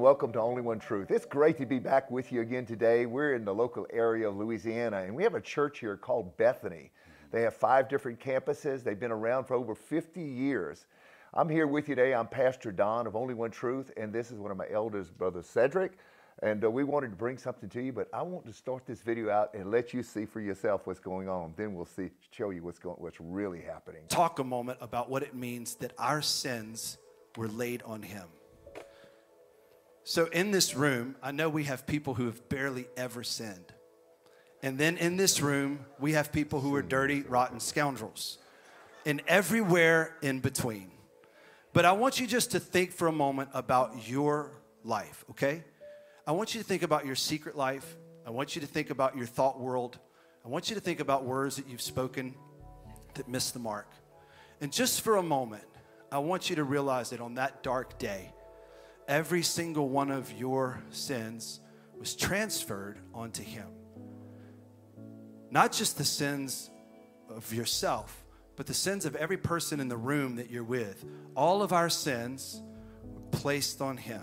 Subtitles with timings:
[0.00, 1.10] and welcome to Only One Truth.
[1.10, 3.04] It's great to be back with you again today.
[3.04, 6.90] We're in the local area of Louisiana, and we have a church here called Bethany.
[7.30, 8.82] They have five different campuses.
[8.82, 10.86] They've been around for over 50 years.
[11.34, 12.14] I'm here with you today.
[12.14, 15.44] I'm Pastor Don of Only One Truth, and this is one of my eldest brothers,
[15.44, 15.98] Cedric.
[16.42, 19.02] And uh, we wanted to bring something to you, but I want to start this
[19.02, 21.52] video out and let you see for yourself what's going on.
[21.58, 24.00] Then we'll see, show you what's going, what's really happening.
[24.08, 26.96] Talk a moment about what it means that our sins
[27.36, 28.24] were laid on Him.
[30.04, 33.72] So, in this room, I know we have people who have barely ever sinned.
[34.62, 38.38] And then in this room, we have people who are dirty, rotten scoundrels,
[39.06, 40.90] and everywhere in between.
[41.72, 44.52] But I want you just to think for a moment about your
[44.84, 45.64] life, okay?
[46.26, 47.96] I want you to think about your secret life.
[48.26, 49.98] I want you to think about your thought world.
[50.44, 52.34] I want you to think about words that you've spoken
[53.14, 53.88] that missed the mark.
[54.60, 55.64] And just for a moment,
[56.12, 58.32] I want you to realize that on that dark day,
[59.10, 61.60] every single one of your sins
[61.98, 63.66] was transferred onto Him.
[65.50, 66.70] Not just the sins
[67.28, 71.04] of yourself, but the sins of every person in the room that you're with.
[71.34, 72.62] All of our sins
[73.02, 74.22] were placed on Him.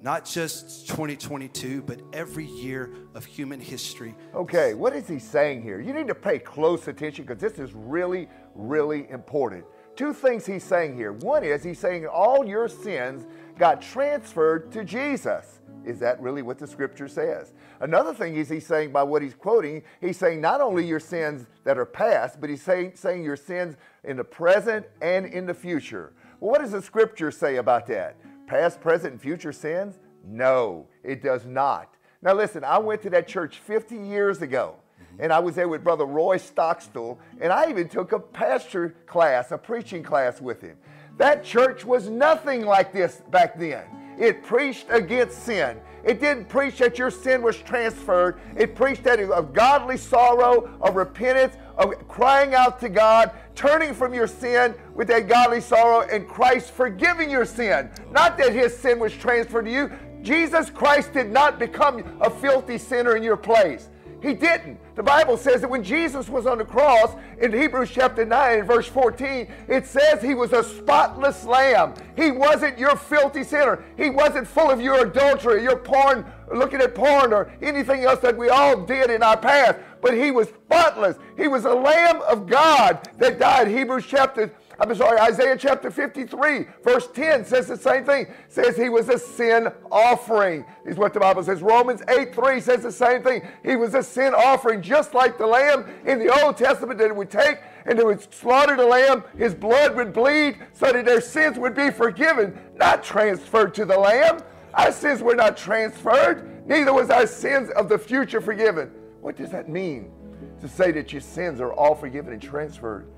[0.00, 4.14] Not just 2022, but every year of human history.
[4.32, 5.80] Okay, what is he saying here?
[5.80, 9.64] You need to pay close attention because this is really, really important.
[9.96, 11.12] Two things he's saying here.
[11.12, 13.26] One is he's saying all your sins
[13.58, 15.60] got transferred to Jesus.
[15.84, 17.52] Is that really what the scripture says?
[17.80, 21.46] Another thing is he's saying by what he's quoting, he's saying not only your sins
[21.64, 25.54] that are past, but he's saying, saying your sins in the present and in the
[25.54, 26.12] future.
[26.40, 28.16] Well, what does the scripture say about that?
[28.46, 29.98] Past, present, and future sins?
[30.24, 31.94] No, it does not.
[32.20, 34.76] Now, listen, I went to that church 50 years ago,
[35.18, 39.52] and I was there with Brother Roy Stockstill, and I even took a pastor class,
[39.52, 40.76] a preaching class with him.
[41.18, 43.84] That church was nothing like this back then.
[44.18, 45.78] It preached against sin.
[46.04, 48.40] It didn't preach that your sin was transferred.
[48.56, 54.14] It preached that of godly sorrow, of repentance, of crying out to God, turning from
[54.14, 57.90] your sin with that godly sorrow, and Christ forgiving your sin.
[58.10, 59.90] Not that his sin was transferred to you.
[60.22, 63.88] Jesus Christ did not become a filthy sinner in your place.
[64.20, 64.78] He didn't.
[64.96, 68.66] The Bible says that when Jesus was on the cross in Hebrews chapter 9 and
[68.66, 71.94] verse 14, it says he was a spotless lamb.
[72.16, 73.84] He wasn't your filthy sinner.
[73.96, 78.36] He wasn't full of your adultery, your porn, looking at porn, or anything else that
[78.36, 79.78] we all did in our past.
[80.00, 81.16] But he was spotless.
[81.36, 83.68] He was a lamb of God that died.
[83.68, 88.28] Hebrews chapter I'm sorry, Isaiah chapter 53, verse 10 says the same thing.
[88.48, 91.62] says he was a sin offering, is what the Bible says.
[91.62, 93.42] Romans 8 3 says the same thing.
[93.64, 97.16] He was a sin offering, just like the lamb in the Old Testament that it
[97.16, 101.20] would take and they would slaughter the lamb, his blood would bleed so that their
[101.20, 104.38] sins would be forgiven, not transferred to the lamb.
[104.74, 108.92] Our sins were not transferred, neither was our sins of the future forgiven.
[109.22, 110.12] What does that mean?
[110.60, 113.08] To say that your sins are all forgiven and transferred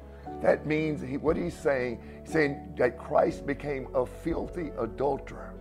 [0.42, 5.54] that means he, what he's saying, he's saying that Christ became a filthy adulterer,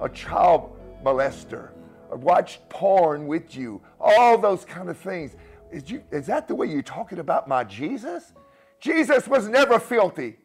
[0.00, 1.70] a child molester,
[2.10, 5.36] watched porn with you, all those kind of things.
[5.72, 8.32] Is, you, is that the way you're talking about my Jesus?
[8.80, 10.36] Jesus was never filthy.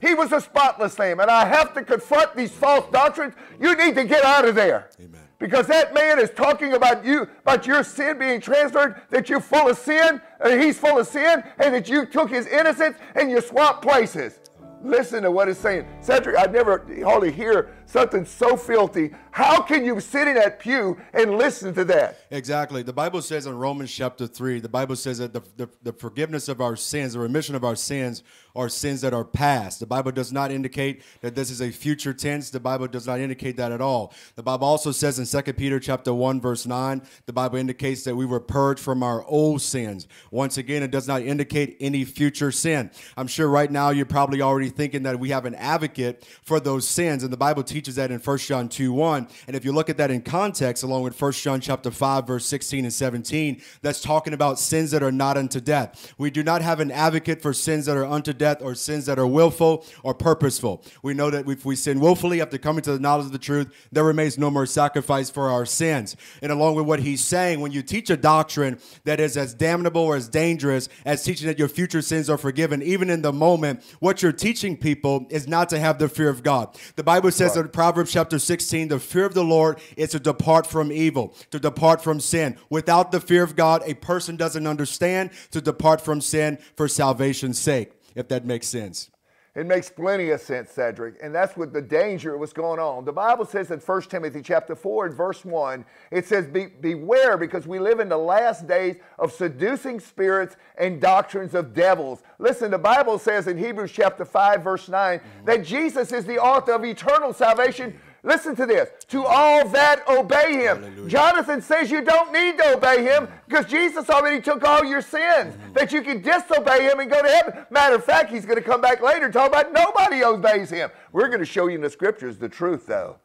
[0.00, 1.20] He was a spotless lamb.
[1.20, 3.34] And I have to confront these false doctrines.
[3.60, 4.90] You need to get out of there.
[5.00, 5.25] Amen.
[5.38, 9.68] Because that man is talking about you, about your sin being transferred, that you're full
[9.68, 13.40] of sin, and he's full of sin, and that you took his innocence and you
[13.40, 14.40] swapped places.
[14.82, 15.86] Listen to what it's saying.
[16.00, 19.12] Cedric, I never hardly hear something so filthy.
[19.30, 22.20] How can you sit in that pew and listen to that?
[22.30, 22.82] Exactly.
[22.82, 26.48] The Bible says in Romans chapter 3, the Bible says that the, the, the, forgiveness
[26.48, 28.22] of our sins, the remission of our sins,
[28.54, 29.80] are sins that are past.
[29.80, 32.50] The Bible does not indicate that this is a future tense.
[32.50, 34.14] The Bible does not indicate that at all.
[34.34, 38.16] The Bible also says in 2 Peter chapter 1, verse 9, the Bible indicates that
[38.16, 40.08] we were purged from our old sins.
[40.30, 42.90] Once again, it does not indicate any future sin.
[43.16, 46.88] I'm sure right now you're probably already thinking that we have an advocate for those
[46.88, 49.28] sins, and the Bible teaches that in 1 John 2 1.
[49.46, 52.46] And if you look at that in context, along with 1 John chapter 5, verse
[52.46, 56.14] 16 and 17, that's talking about sins that are not unto death.
[56.18, 59.18] We do not have an advocate for sins that are unto death or sins that
[59.18, 60.82] are willful or purposeful.
[61.02, 63.72] We know that if we sin willfully after coming to the knowledge of the truth,
[63.92, 66.16] there remains no more sacrifice for our sins.
[66.42, 70.02] And along with what he's saying, when you teach a doctrine that is as damnable
[70.02, 73.82] or as dangerous as teaching that your future sins are forgiven, even in the moment,
[74.00, 76.76] what you're teaching people is not to have the fear of God.
[76.96, 77.65] The Bible says right.
[77.72, 82.02] Proverbs chapter 16, the fear of the Lord is to depart from evil, to depart
[82.02, 82.56] from sin.
[82.70, 87.58] Without the fear of God, a person doesn't understand to depart from sin for salvation's
[87.58, 89.10] sake, if that makes sense.
[89.56, 91.14] It makes plenty of sense, Cedric.
[91.22, 93.06] And that's what the danger of what's going on.
[93.06, 97.38] The Bible says in 1 Timothy chapter 4 and verse 1, it says, Be, Beware
[97.38, 102.22] because we live in the last days of seducing spirits and doctrines of devils.
[102.38, 105.44] Listen, the Bible says in Hebrews chapter 5, verse 9, mm-hmm.
[105.46, 108.88] that Jesus is the author of eternal salvation Listen to this.
[109.08, 110.82] To all that obey him.
[110.82, 111.08] Hallelujah.
[111.08, 115.54] Jonathan says you don't need to obey him because Jesus already took all your sins,
[115.54, 115.72] mm-hmm.
[115.74, 117.66] that you can disobey him and go to heaven.
[117.70, 120.90] Matter of fact, he's going to come back later and talk about nobody obeys him.
[121.12, 123.16] We're going to show you in the scriptures the truth, though.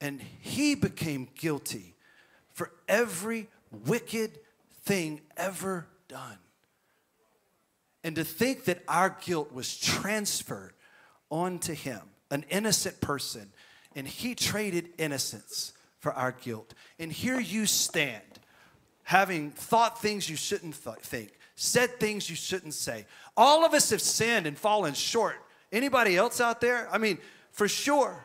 [0.00, 1.94] And he became guilty
[2.52, 3.48] for every
[3.86, 4.38] wicked
[4.84, 6.38] thing ever done.
[8.04, 10.72] And to think that our guilt was transferred
[11.28, 12.00] onto him,
[12.30, 13.52] an innocent person
[13.96, 16.74] and he traded innocence for our guilt.
[17.00, 18.22] And here you stand,
[19.02, 23.06] having thought things you shouldn't th- think, said things you shouldn't say.
[23.36, 25.36] All of us have sinned and fallen short.
[25.72, 26.88] Anybody else out there?
[26.92, 27.18] I mean,
[27.50, 28.24] for sure.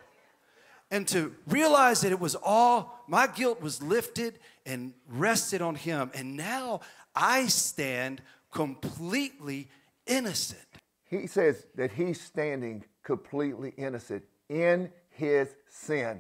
[0.92, 6.12] And to realize that it was all, my guilt was lifted and rested on him.
[6.14, 6.82] And now
[7.16, 8.22] I stand
[8.52, 9.70] completely
[10.06, 10.60] innocent.
[11.06, 14.92] He says that he's standing completely innocent in
[15.22, 16.20] his sin.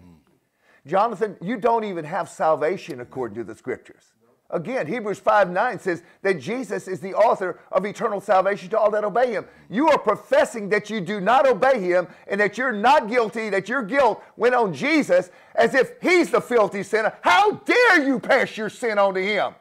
[0.86, 4.13] Jonathan, you don't even have salvation according to the scriptures.
[4.51, 8.92] Again, Hebrews 5 9 says that Jesus is the author of eternal salvation to all
[8.92, 9.45] that obey him.
[9.69, 13.69] You are professing that you do not obey him and that you're not guilty, that
[13.69, 17.13] your guilt went on Jesus as if he's the filthy sinner.
[17.21, 19.56] How dare you pass your sin on to him?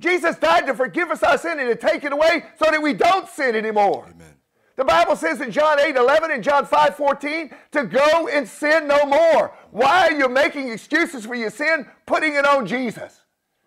[0.00, 2.94] Jesus died to forgive us our sin and to take it away so that we
[2.94, 4.08] don't sin anymore.
[4.10, 4.33] Amen.
[4.76, 8.88] The Bible says in John 8 11 and John 5 14 to go and sin
[8.88, 9.54] no more.
[9.70, 13.20] Why are you making excuses for your sin, putting it on Jesus?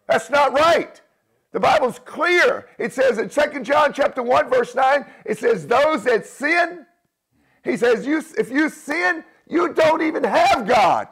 [0.07, 1.01] That's not right.
[1.51, 2.67] The Bible's clear.
[2.77, 6.85] It says in 2 John chapter 1, verse 9, it says, Those that sin,
[7.63, 11.07] he says, you, if you sin, you don't even have God.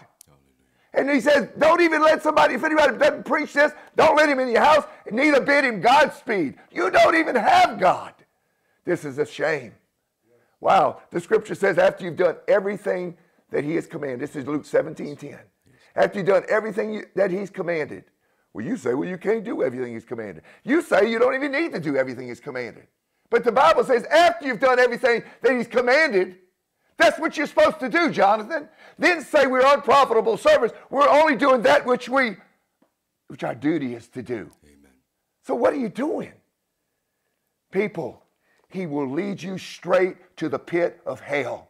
[0.94, 4.39] And he says, don't even let somebody, if anybody doesn't preach this, don't let him
[4.39, 6.56] in your house, neither bid him Godspeed.
[6.71, 8.13] You don't even have God.
[8.86, 9.74] This is a shame.
[10.61, 11.01] Wow.
[11.11, 13.17] The scripture says after you've done everything
[13.51, 15.39] that he has commanded, this is Luke 17 10.
[15.95, 18.05] After you've done everything you, that he's commanded,
[18.53, 20.43] well, you say, well, you can't do everything he's commanded.
[20.63, 22.87] You say you don't even need to do everything he's commanded.
[23.29, 26.37] But the Bible says after you've done everything that he's commanded,
[26.97, 28.69] that's what you're supposed to do, Jonathan.
[28.97, 30.75] Then say we're unprofitable servants.
[30.89, 32.37] We're only doing that which we,
[33.27, 34.49] which our duty is to do.
[34.63, 34.93] Amen.
[35.43, 36.31] So what are you doing?
[37.71, 38.23] People,
[38.69, 41.69] he will lead you straight to the pit of hell.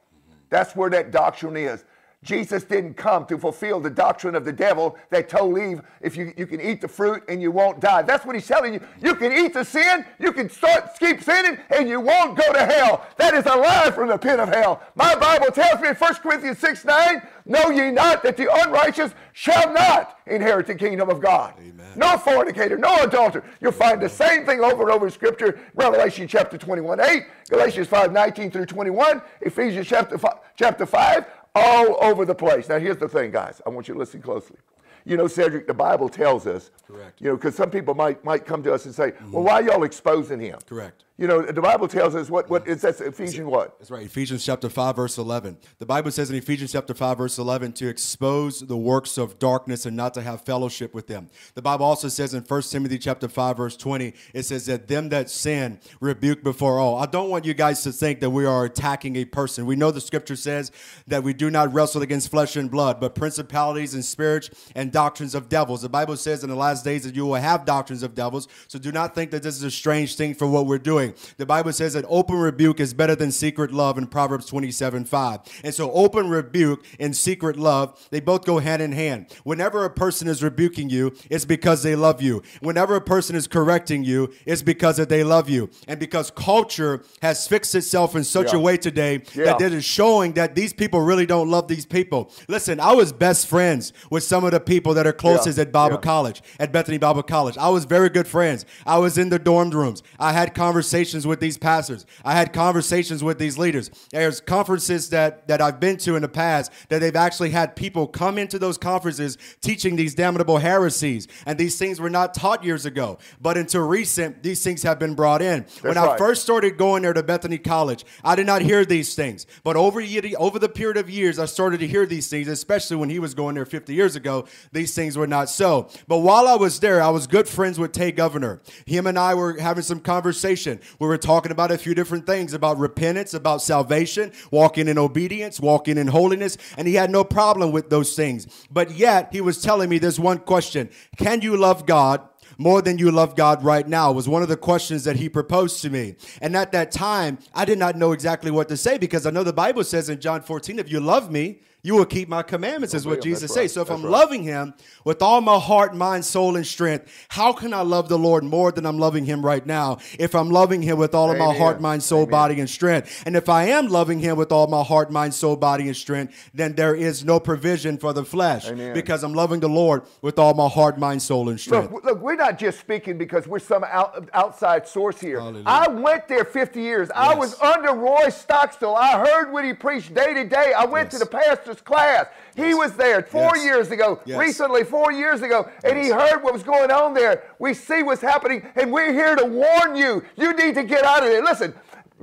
[0.49, 1.83] That's where that doctrine is.
[2.25, 6.33] Jesus didn't come to fulfill the doctrine of the devil that told Eve, if you,
[6.35, 8.01] you can eat the fruit and you won't die.
[8.01, 8.81] That's what he's telling you.
[8.99, 12.65] You can eat the sin, you can start keep sinning, and you won't go to
[12.65, 13.05] hell.
[13.17, 14.81] That is a lie from the pit of hell.
[14.95, 19.13] My Bible tells me in 1 Corinthians 6 9, know ye not that the unrighteous
[19.33, 21.53] shall not inherit the kingdom of God.
[21.59, 21.91] Amen.
[21.95, 23.43] No fornicator, no adulterer.
[23.61, 25.59] You'll find the same thing over and over in Scripture.
[25.75, 31.25] Revelation chapter 21 8, Galatians 5 19 through 21, Ephesians chapter 5, chapter 5
[31.55, 32.69] all over the place.
[32.69, 33.61] Now, here's the thing, guys.
[33.65, 34.57] I want you to listen closely.
[35.05, 37.21] You know, Cedric, the Bible tells us, Correct.
[37.21, 39.45] you know, because some people might, might come to us and say, well, mm.
[39.45, 40.59] why are y'all exposing him?
[40.67, 41.04] Correct.
[41.17, 43.79] You know, the Bible tells us what, what it says, Ephesians what?
[43.79, 45.57] That's right, Ephesians chapter 5, verse 11.
[45.77, 49.85] The Bible says in Ephesians chapter 5, verse 11, to expose the works of darkness
[49.85, 51.29] and not to have fellowship with them.
[51.53, 55.07] The Bible also says in 1 Timothy chapter 5, verse 20, it says that them
[55.07, 56.97] that sin rebuke before all.
[56.97, 59.65] I don't want you guys to think that we are attacking a person.
[59.65, 60.73] We know the scripture says
[61.07, 65.33] that we do not wrestle against flesh and blood, but principalities and spirits and doctrines
[65.33, 65.81] of devils.
[65.81, 68.49] The Bible says in the last days that you will have doctrines of devils.
[68.67, 71.33] So do not think that this is a strange thing for what we're doing doing.
[71.37, 75.39] The Bible says that open rebuke is better than secret love in Proverbs 27 5.
[75.63, 79.27] And so, open rebuke and secret love, they both go hand in hand.
[79.43, 82.41] Whenever a person is rebuking you, it's because they love you.
[82.61, 85.69] Whenever a person is correcting you, it's because that they love you.
[85.87, 88.59] And because culture has fixed itself in such yeah.
[88.59, 89.45] a way today yeah.
[89.45, 92.31] that it is showing that these people really don't love these people.
[92.47, 95.63] Listen, I was best friends with some of the people that are closest yeah.
[95.63, 97.57] at Bible College, at Bethany Bible College.
[97.57, 98.65] I was very good friends.
[98.85, 100.03] I was in the dorm rooms.
[100.19, 102.05] I had conversations conversations with these pastors.
[102.23, 103.91] I had conversations with these leaders.
[104.11, 108.07] There's conferences that, that I've been to in the past that they've actually had people
[108.07, 111.27] come into those conferences teaching these damnable heresies.
[111.45, 113.17] And these things were not taught years ago.
[113.41, 115.63] But until recent, these things have been brought in.
[115.63, 119.15] That's when I first started going there to Bethany College, I did not hear these
[119.15, 119.45] things.
[119.65, 120.01] But over,
[120.39, 123.33] over the period of years, I started to hear these things, especially when he was
[123.33, 124.47] going there 50 years ago.
[124.71, 125.89] these things were not so.
[126.07, 128.61] But while I was there, I was good friends with Tay Governor.
[128.85, 130.79] Him and I were having some conversation.
[130.99, 135.59] We were talking about a few different things about repentance, about salvation, walking in obedience,
[135.59, 138.47] walking in holiness, and he had no problem with those things.
[138.71, 142.27] But yet, he was telling me there's one question Can you love God?
[142.57, 145.81] more than you love God right now was one of the questions that he proposed
[145.81, 146.15] to me.
[146.41, 149.43] And at that time, I did not know exactly what to say because I know
[149.43, 152.95] the Bible says in John 14, if you love me, you will keep my commandments,
[152.95, 153.71] is what Jesus says.
[153.71, 154.73] So if I'm loving him
[155.03, 158.71] with all my heart, mind, soul, and strength, how can I love the Lord more
[158.71, 161.79] than I'm loving him right now if I'm loving him with all of my heart,
[161.79, 162.31] mind, soul, Amen.
[162.31, 163.21] body, and strength?
[163.27, 166.49] And if I am loving him with all my heart, mind, soul, body, and strength,
[166.55, 168.95] then there is no provision for the flesh Amen.
[168.95, 171.91] because I'm loving the Lord with all my heart, mind, soul, and strength.
[171.91, 175.39] Look, look we're not just speaking because we're some out, outside source here.
[175.39, 175.65] Hallelujah.
[175.67, 177.09] I went there 50 years.
[177.13, 177.29] Yes.
[177.29, 178.95] I was under Roy Stockstill.
[178.95, 180.73] I heard what he preached day to day.
[180.75, 181.19] I went yes.
[181.19, 181.29] to the
[181.75, 182.27] pastor's class.
[182.55, 183.65] He was there four yes.
[183.65, 184.39] years ago, yes.
[184.39, 187.43] recently, four years ago, and he heard what was going on there.
[187.59, 190.23] We see what's happening, and we're here to warn you.
[190.37, 191.43] You need to get out of there.
[191.43, 191.73] Listen,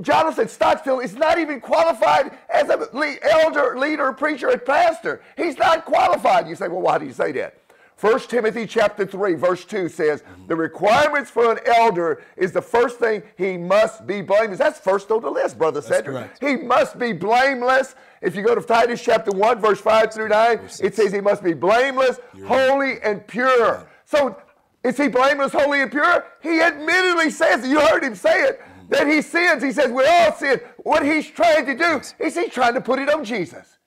[0.01, 2.83] Jonathan Stockstill is not even qualified as an
[3.23, 5.21] elder, leader, preacher, and pastor.
[5.37, 6.49] He's not qualified.
[6.49, 7.59] You say, well, why do you say that?
[8.03, 10.49] 1 Timothy chapter 3, verse 2 says, mm-hmm.
[10.49, 14.59] the requirements for an elder is the first thing he must be blameless.
[14.59, 16.33] That's first on the list, Brother Cedric.
[16.41, 17.95] He must be blameless.
[18.23, 21.43] If you go to Titus chapter 1, verse 5 through 9, it says he must
[21.43, 23.01] be blameless, You're holy, right.
[23.03, 23.89] and pure.
[24.05, 24.41] So
[24.85, 26.25] is he blameless, holy, and pure?
[26.41, 28.61] He admittedly says, you heard him say it,
[28.91, 29.63] that he sins.
[29.63, 30.61] He says, we all sin.
[30.79, 33.79] What he's trying to do is he's trying to put it on Jesus.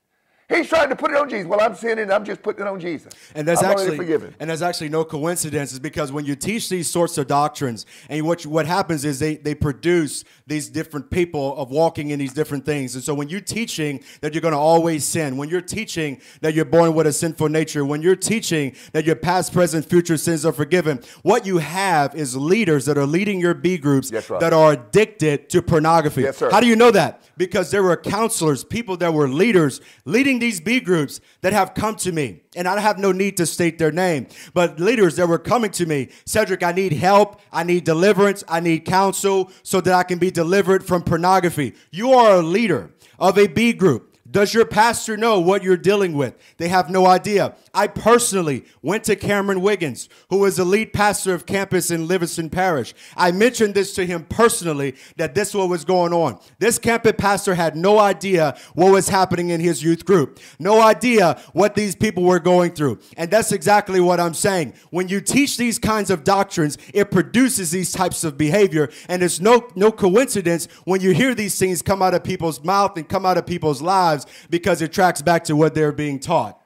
[0.48, 1.48] He's trying to put it on Jesus.
[1.48, 2.12] Well, I'm sinning.
[2.12, 3.12] I'm just putting it on Jesus.
[3.34, 4.36] And that's I'm actually forgiven.
[4.40, 8.46] And there's actually no coincidences because when you teach these sorts of doctrines, and what
[8.46, 12.94] what happens is they they produce these different people of walking in these different things.
[12.94, 16.54] And so when you're teaching that you're going to always sin, when you're teaching that
[16.54, 20.46] you're born with a sinful nature, when you're teaching that your past, present, future sins
[20.46, 24.54] are forgiven, what you have is leaders that are leading your B groups yes, that
[24.54, 26.22] are addicted to pornography.
[26.22, 26.52] Yes, sir.
[26.52, 27.24] How do you know that?
[27.36, 31.96] Because there were counselors, people that were leaders leading these B groups that have come
[31.98, 35.40] to me, and I have no need to state their name, but leaders that were
[35.40, 39.94] coming to me, Cedric, I need help, I need deliverance, I need counsel so that
[39.94, 41.74] I can be delivered from pornography.
[41.92, 44.15] You are a leader of a B group.
[44.36, 46.36] Does your pastor know what you're dealing with?
[46.58, 47.56] They have no idea.
[47.74, 52.50] I personally went to Cameron Wiggins, who is the lead pastor of campus in Livingston
[52.50, 52.94] Parish.
[53.16, 56.38] I mentioned this to him personally that this what was going on.
[56.60, 60.42] This campus pastor had no idea what was happening in his youth group.
[60.60, 63.00] No idea what these people were going through.
[63.16, 64.74] And that's exactly what I'm saying.
[64.90, 69.40] When you teach these kinds of doctrines, it produces these types of behavior and it's
[69.40, 73.26] no no coincidence when you hear these things come out of people's mouth and come
[73.26, 76.62] out of people's lives because it tracks back to what they're being taught.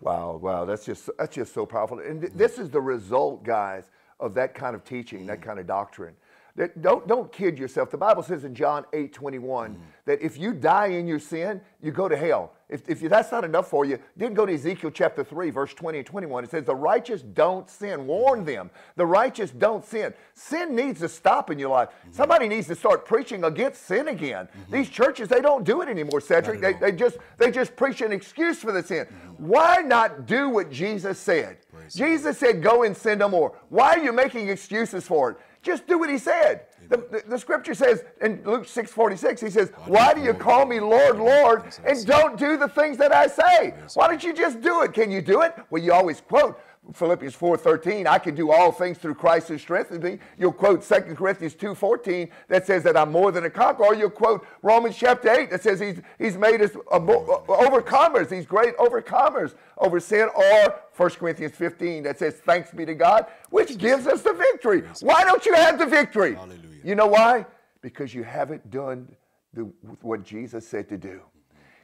[0.00, 1.98] Wow, wow, that's just that's just so powerful.
[1.98, 5.42] And th- this is the result, guys, of that kind of teaching, that mm.
[5.42, 6.14] kind of doctrine.
[6.56, 7.90] That don't don't kid yourself.
[7.90, 9.78] The Bible says in John 8, 21, mm.
[10.04, 12.52] that if you die in your sin, you go to hell.
[12.70, 15.98] If, if that's not enough for you, then go to Ezekiel chapter 3, verse 20
[15.98, 16.44] and 21.
[16.44, 18.06] It says, The righteous don't sin.
[18.06, 18.70] Warn them.
[18.94, 20.14] The righteous don't sin.
[20.34, 21.88] Sin needs to stop in your life.
[21.88, 22.12] Mm-hmm.
[22.12, 24.46] Somebody needs to start preaching against sin again.
[24.46, 24.72] Mm-hmm.
[24.72, 26.60] These churches, they don't do it anymore, Cedric.
[26.60, 29.06] They, they, just, they just preach an excuse for the sin.
[29.06, 29.48] Mm-hmm.
[29.48, 31.58] Why not do what Jesus said?
[31.72, 33.58] Praise Jesus said, Go and sin no more.
[33.68, 35.36] Why are you making excuses for it?
[35.62, 36.62] Just do what he said.
[36.88, 40.64] The, the, the, scripture says in Luke 6 46, he says, Why do you call
[40.64, 43.74] me Lord, Lord, and don't do the things that I say?
[43.94, 44.94] Why don't you just do it?
[44.94, 45.54] Can you do it?
[45.68, 46.58] Well, you always quote
[46.92, 50.18] Philippians 4:13, I can do all things through Christ who strengthens me.
[50.38, 53.86] You'll quote 2 Corinthians 2:14 that says that I'm more than a conqueror.
[53.86, 58.30] Or you'll quote Romans chapter 8 that says he's, he's made us overcomers.
[58.32, 60.28] He's great overcomers over sin.
[60.34, 64.82] Or 1 Corinthians 15 that says thanks be to God, which gives us the victory.
[65.00, 66.34] Why don't you have the victory?
[66.34, 66.58] Hallelujah.
[66.84, 67.46] You know why?
[67.82, 69.08] Because you haven't done
[69.54, 69.62] the,
[70.02, 71.20] what Jesus said to do.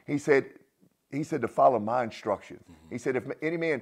[0.05, 0.45] He said,
[1.11, 2.61] he said to follow my instructions.
[2.63, 2.93] Mm-hmm.
[2.93, 3.81] He said, if any man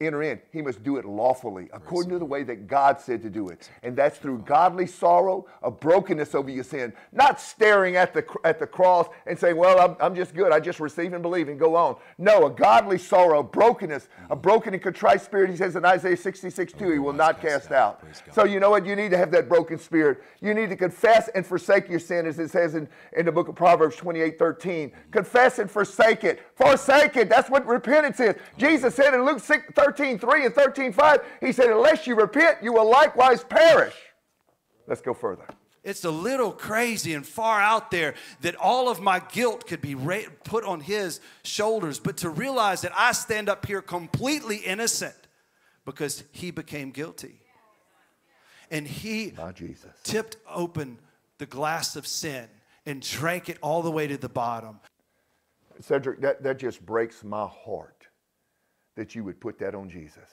[0.00, 3.30] enter in, he must do it lawfully, according to the way that God said to
[3.30, 3.70] do it.
[3.82, 8.58] And that's through godly sorrow, a brokenness over your sin, not staring at the, at
[8.58, 10.52] the cross and saying, well, I'm, I'm just good.
[10.52, 11.96] I just receive and believe and go on.
[12.18, 16.16] No, a godly sorrow, a brokenness, a broken and contrite spirit, he says in Isaiah
[16.16, 18.02] 66, 2, he will not cast out.
[18.32, 18.84] So you know what?
[18.84, 20.22] You need to have that broken spirit.
[20.40, 23.48] You need to confess and forsake your sin, as it says in, in the book
[23.48, 24.92] of Proverbs 28, 13.
[25.10, 26.40] Confess and forsake it.
[26.54, 27.30] Forsake it.
[27.30, 28.34] That's what repentance is.
[28.58, 32.58] Jesus said in Luke 6, 13, 3 and 13, 5, he said, unless you repent,
[32.62, 33.94] you will likewise perish.
[34.86, 35.46] Let's go further.
[35.84, 39.94] It's a little crazy and far out there that all of my guilt could be
[40.42, 45.14] put on his shoulders, but to realize that I stand up here completely innocent
[45.84, 47.38] because he became guilty.
[48.68, 49.92] And he Jesus.
[50.02, 50.98] tipped open
[51.38, 52.48] the glass of sin
[52.84, 54.80] and drank it all the way to the bottom.
[55.80, 57.95] Cedric, that, that just breaks my heart
[58.96, 60.30] that you would put that on Jesus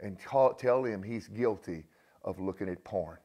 [0.00, 1.84] and call, tell him he's guilty
[2.24, 3.18] of looking at porn.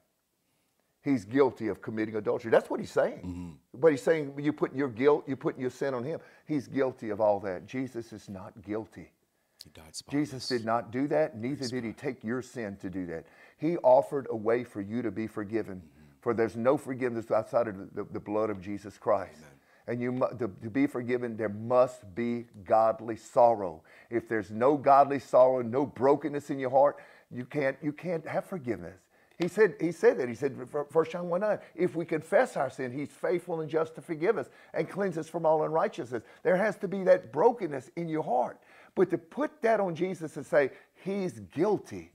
[1.03, 2.51] He's guilty of committing adultery.
[2.51, 3.57] That's what he's saying.
[3.73, 6.19] But he's saying you put your guilt, you put your sin on him.
[6.45, 7.65] He's guilty of all that.
[7.65, 9.11] Jesus is not guilty.
[9.63, 13.05] He died Jesus did not do that, neither did he take your sin to do
[13.07, 13.25] that.
[13.57, 15.81] He offered a way for you to be forgiven.
[16.19, 19.41] For there's no forgiveness outside of the, the blood of Jesus Christ.
[19.91, 23.83] And you to, to be forgiven, there must be godly sorrow.
[24.09, 26.95] If there's no godly sorrow, no brokenness in your heart,
[27.29, 29.01] you can't you can't have forgiveness.
[29.37, 30.29] He said, he said that.
[30.29, 33.93] He said, 1 John 1 9, if we confess our sin, he's faithful and just
[33.95, 36.23] to forgive us and cleanse us from all unrighteousness.
[36.41, 38.61] There has to be that brokenness in your heart.
[38.95, 40.69] But to put that on Jesus and say,
[41.03, 42.13] he's guilty,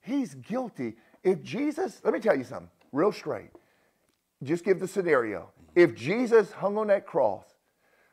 [0.00, 0.94] he's guilty.
[1.24, 3.50] If Jesus, let me tell you something, real straight.
[4.44, 5.50] Just give the scenario.
[5.74, 7.44] If Jesus hung on that cross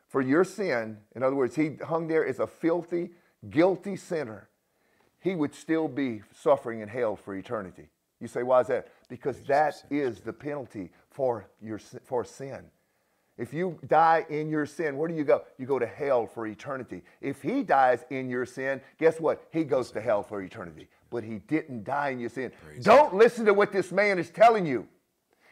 [0.08, 3.12] for your sin, in other words, he hung there as a filthy,
[3.50, 4.50] guilty sinner,
[5.20, 7.90] he would still be suffering in hell for eternity.
[8.20, 8.90] You say, why is that?
[9.10, 12.66] Because that is the penalty for your for sin.
[13.38, 15.44] If you die in your sin, where do you go?
[15.58, 17.02] You go to hell for eternity.
[17.22, 19.48] If he dies in your sin, guess what?
[19.52, 20.88] He goes to hell for eternity.
[21.10, 22.52] But he didn't die in your sin.
[22.82, 24.88] Don't listen to what this man is telling you.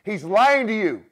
[0.04, 1.04] He's lying to you.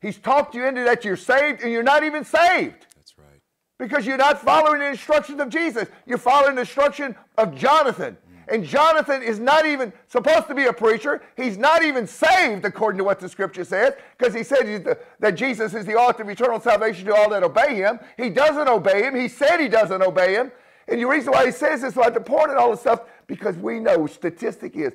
[0.00, 3.40] He's talked you into that you're saved and you're not even saved That's right.
[3.78, 5.88] because you're not following the instructions of Jesus.
[6.06, 8.16] You're following the instruction of Jonathan.
[8.16, 8.54] Mm.
[8.54, 11.20] And Jonathan is not even supposed to be a preacher.
[11.36, 15.74] He's not even saved, according to what the scripture says, because he said that Jesus
[15.74, 17.98] is the author of eternal salvation to all that obey him.
[18.16, 19.16] He doesn't obey him.
[19.16, 20.52] He said he doesn't obey him.
[20.86, 23.56] And the reason why he says this about the porn and all this stuff, because
[23.56, 24.92] we know statistic is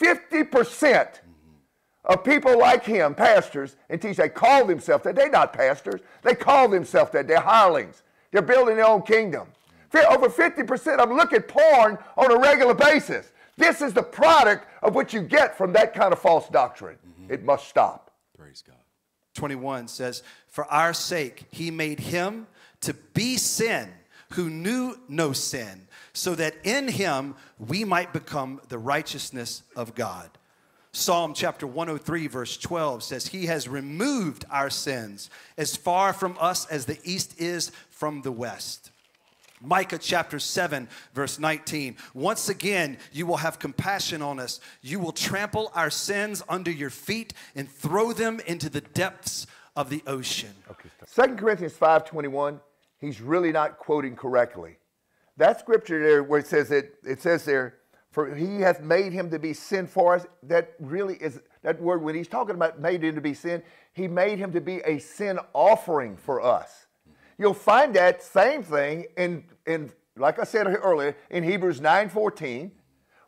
[0.00, 1.08] 50%
[2.04, 5.14] of people like him, pastors, and teach, they call themselves that.
[5.14, 6.00] They're not pastors.
[6.22, 7.26] They call themselves that.
[7.26, 8.02] They're hirelings.
[8.30, 9.48] They're building their own kingdom.
[10.10, 13.30] Over 50% of them look at porn on a regular basis.
[13.56, 16.96] This is the product of what you get from that kind of false doctrine.
[16.96, 17.32] Mm-hmm.
[17.32, 18.10] It must stop.
[18.36, 18.76] Praise God.
[19.34, 22.48] 21 says, For our sake, he made him
[22.80, 23.92] to be sin
[24.30, 30.28] who knew no sin, so that in him we might become the righteousness of God.
[30.96, 35.28] Psalm chapter 103, verse 12 says, He has removed our sins
[35.58, 38.92] as far from us as the east is from the west.
[39.60, 41.96] Micah chapter 7, verse 19.
[42.14, 44.60] Once again, you will have compassion on us.
[44.82, 49.90] You will trample our sins under your feet and throw them into the depths of
[49.90, 50.54] the ocean.
[51.12, 52.60] 2 Corinthians 5.21,
[53.00, 54.76] he's really not quoting correctly.
[55.38, 57.78] That scripture there where it says it, it says there,
[58.14, 62.00] for he hath made him to be sin for us, that really is, that word,
[62.00, 63.60] when he's talking about made him to be sin,
[63.92, 66.86] he made him to be a sin offering for us.
[67.38, 72.70] You'll find that same thing in, in like I said earlier, in Hebrews 9.14,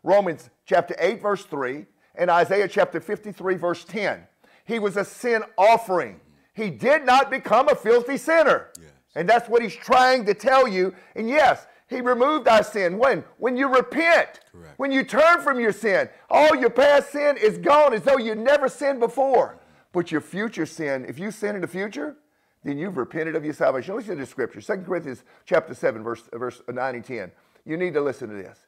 [0.03, 4.25] Romans chapter 8, verse 3, and Isaiah chapter 53, verse 10.
[4.63, 6.21] He was a sin offering.
[6.53, 8.69] He did not become a filthy sinner.
[8.79, 8.91] Yes.
[9.15, 10.95] And that's what he's trying to tell you.
[11.13, 12.97] And yes, he removed our sin.
[12.97, 13.23] When?
[13.37, 14.41] When you repent.
[14.51, 14.77] Correct.
[14.77, 16.09] When you turn from your sin.
[16.29, 19.59] All your past sin is gone as though you never sinned before.
[19.93, 22.17] But your future sin, if you sin in the future,
[22.63, 23.95] then you've repented of your salvation.
[23.95, 24.61] Listen to the scripture.
[24.61, 27.31] 2 Corinthians chapter 7, verse, verse 9 and 10.
[27.65, 28.59] You need to listen to this.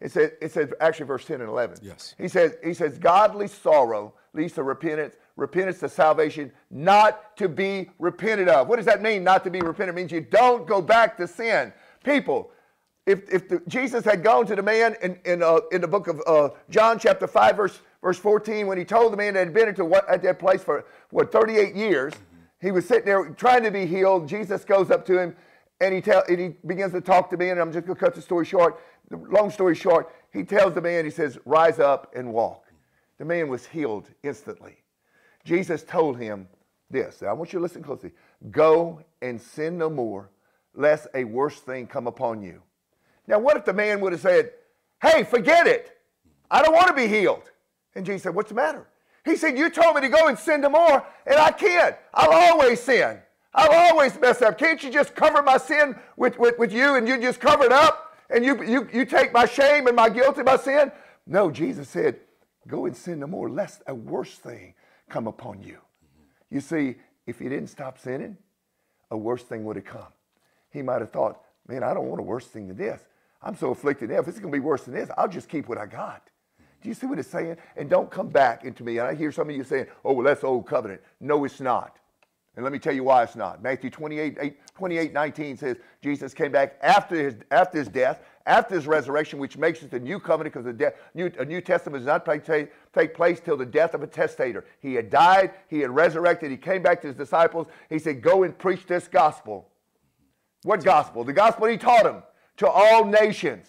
[0.00, 1.78] It says, it says actually verse 10 and 11.
[1.82, 2.14] Yes.
[2.18, 7.90] He says, he says, godly sorrow leads to repentance, repentance to salvation, not to be
[7.98, 8.68] repented of.
[8.68, 9.94] What does that mean, not to be repented?
[9.94, 11.72] It means you don't go back to sin.
[12.04, 12.52] People,
[13.08, 16.08] if, if the, Jesus had gone to the man in, in, uh, in the book
[16.08, 19.54] of uh, John chapter 5, verse, verse 14, when he told the man that had
[19.54, 22.12] been into what, at that place for, what, 38 years,
[22.60, 24.28] he was sitting there trying to be healed.
[24.28, 25.34] Jesus goes up to him
[25.80, 28.04] and he, tell, and he begins to talk to me, and I'm just going to
[28.04, 28.78] cut the story short.
[29.08, 32.66] The long story short, he tells the man, he says, Rise up and walk.
[33.16, 34.76] The man was healed instantly.
[35.44, 36.46] Jesus told him
[36.90, 37.22] this.
[37.22, 38.10] I want you to listen closely.
[38.50, 40.30] Go and sin no more,
[40.74, 42.60] lest a worse thing come upon you.
[43.28, 44.50] Now, what if the man would have said,
[45.00, 45.96] Hey, forget it.
[46.50, 47.50] I don't want to be healed.
[47.94, 48.88] And Jesus said, What's the matter?
[49.24, 51.94] He said, You told me to go and sin no more, and I can't.
[52.14, 53.18] I'll always sin.
[53.54, 54.58] I'll always mess up.
[54.58, 57.72] Can't you just cover my sin with, with, with you and you just cover it
[57.72, 60.90] up and you, you, you take my shame and my guilt and my sin?
[61.26, 62.20] No, Jesus said,
[62.66, 64.74] Go and sin no more, lest a worse thing
[65.08, 65.78] come upon you.
[66.50, 68.36] You see, if he didn't stop sinning,
[69.10, 70.12] a worse thing would have come.
[70.70, 73.00] He might have thought, man, I don't want a worse thing than this.
[73.42, 74.18] I'm so afflicted now.
[74.18, 76.28] If it's going to be worse than this, I'll just keep what I got.
[76.82, 77.56] Do you see what it's saying?
[77.76, 78.98] And don't come back into me.
[78.98, 81.00] And I hear some of you saying, oh, well, that's old covenant.
[81.20, 81.98] No, it's not.
[82.56, 83.62] And let me tell you why it's not.
[83.62, 88.74] Matthew 28, 8, 28 19 says Jesus came back after his, after his death, after
[88.74, 92.04] his resurrection, which makes it the new covenant because the de- new, a New Testament
[92.04, 94.64] does not take, take place till the death of a testator.
[94.80, 97.68] He had died, he had resurrected, he came back to his disciples.
[97.90, 99.68] He said, Go and preach this gospel.
[100.64, 101.22] What gospel?
[101.22, 102.24] The gospel he taught them
[102.58, 103.66] to all nations,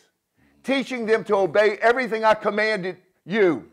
[0.63, 3.65] teaching them to obey everything I commanded you.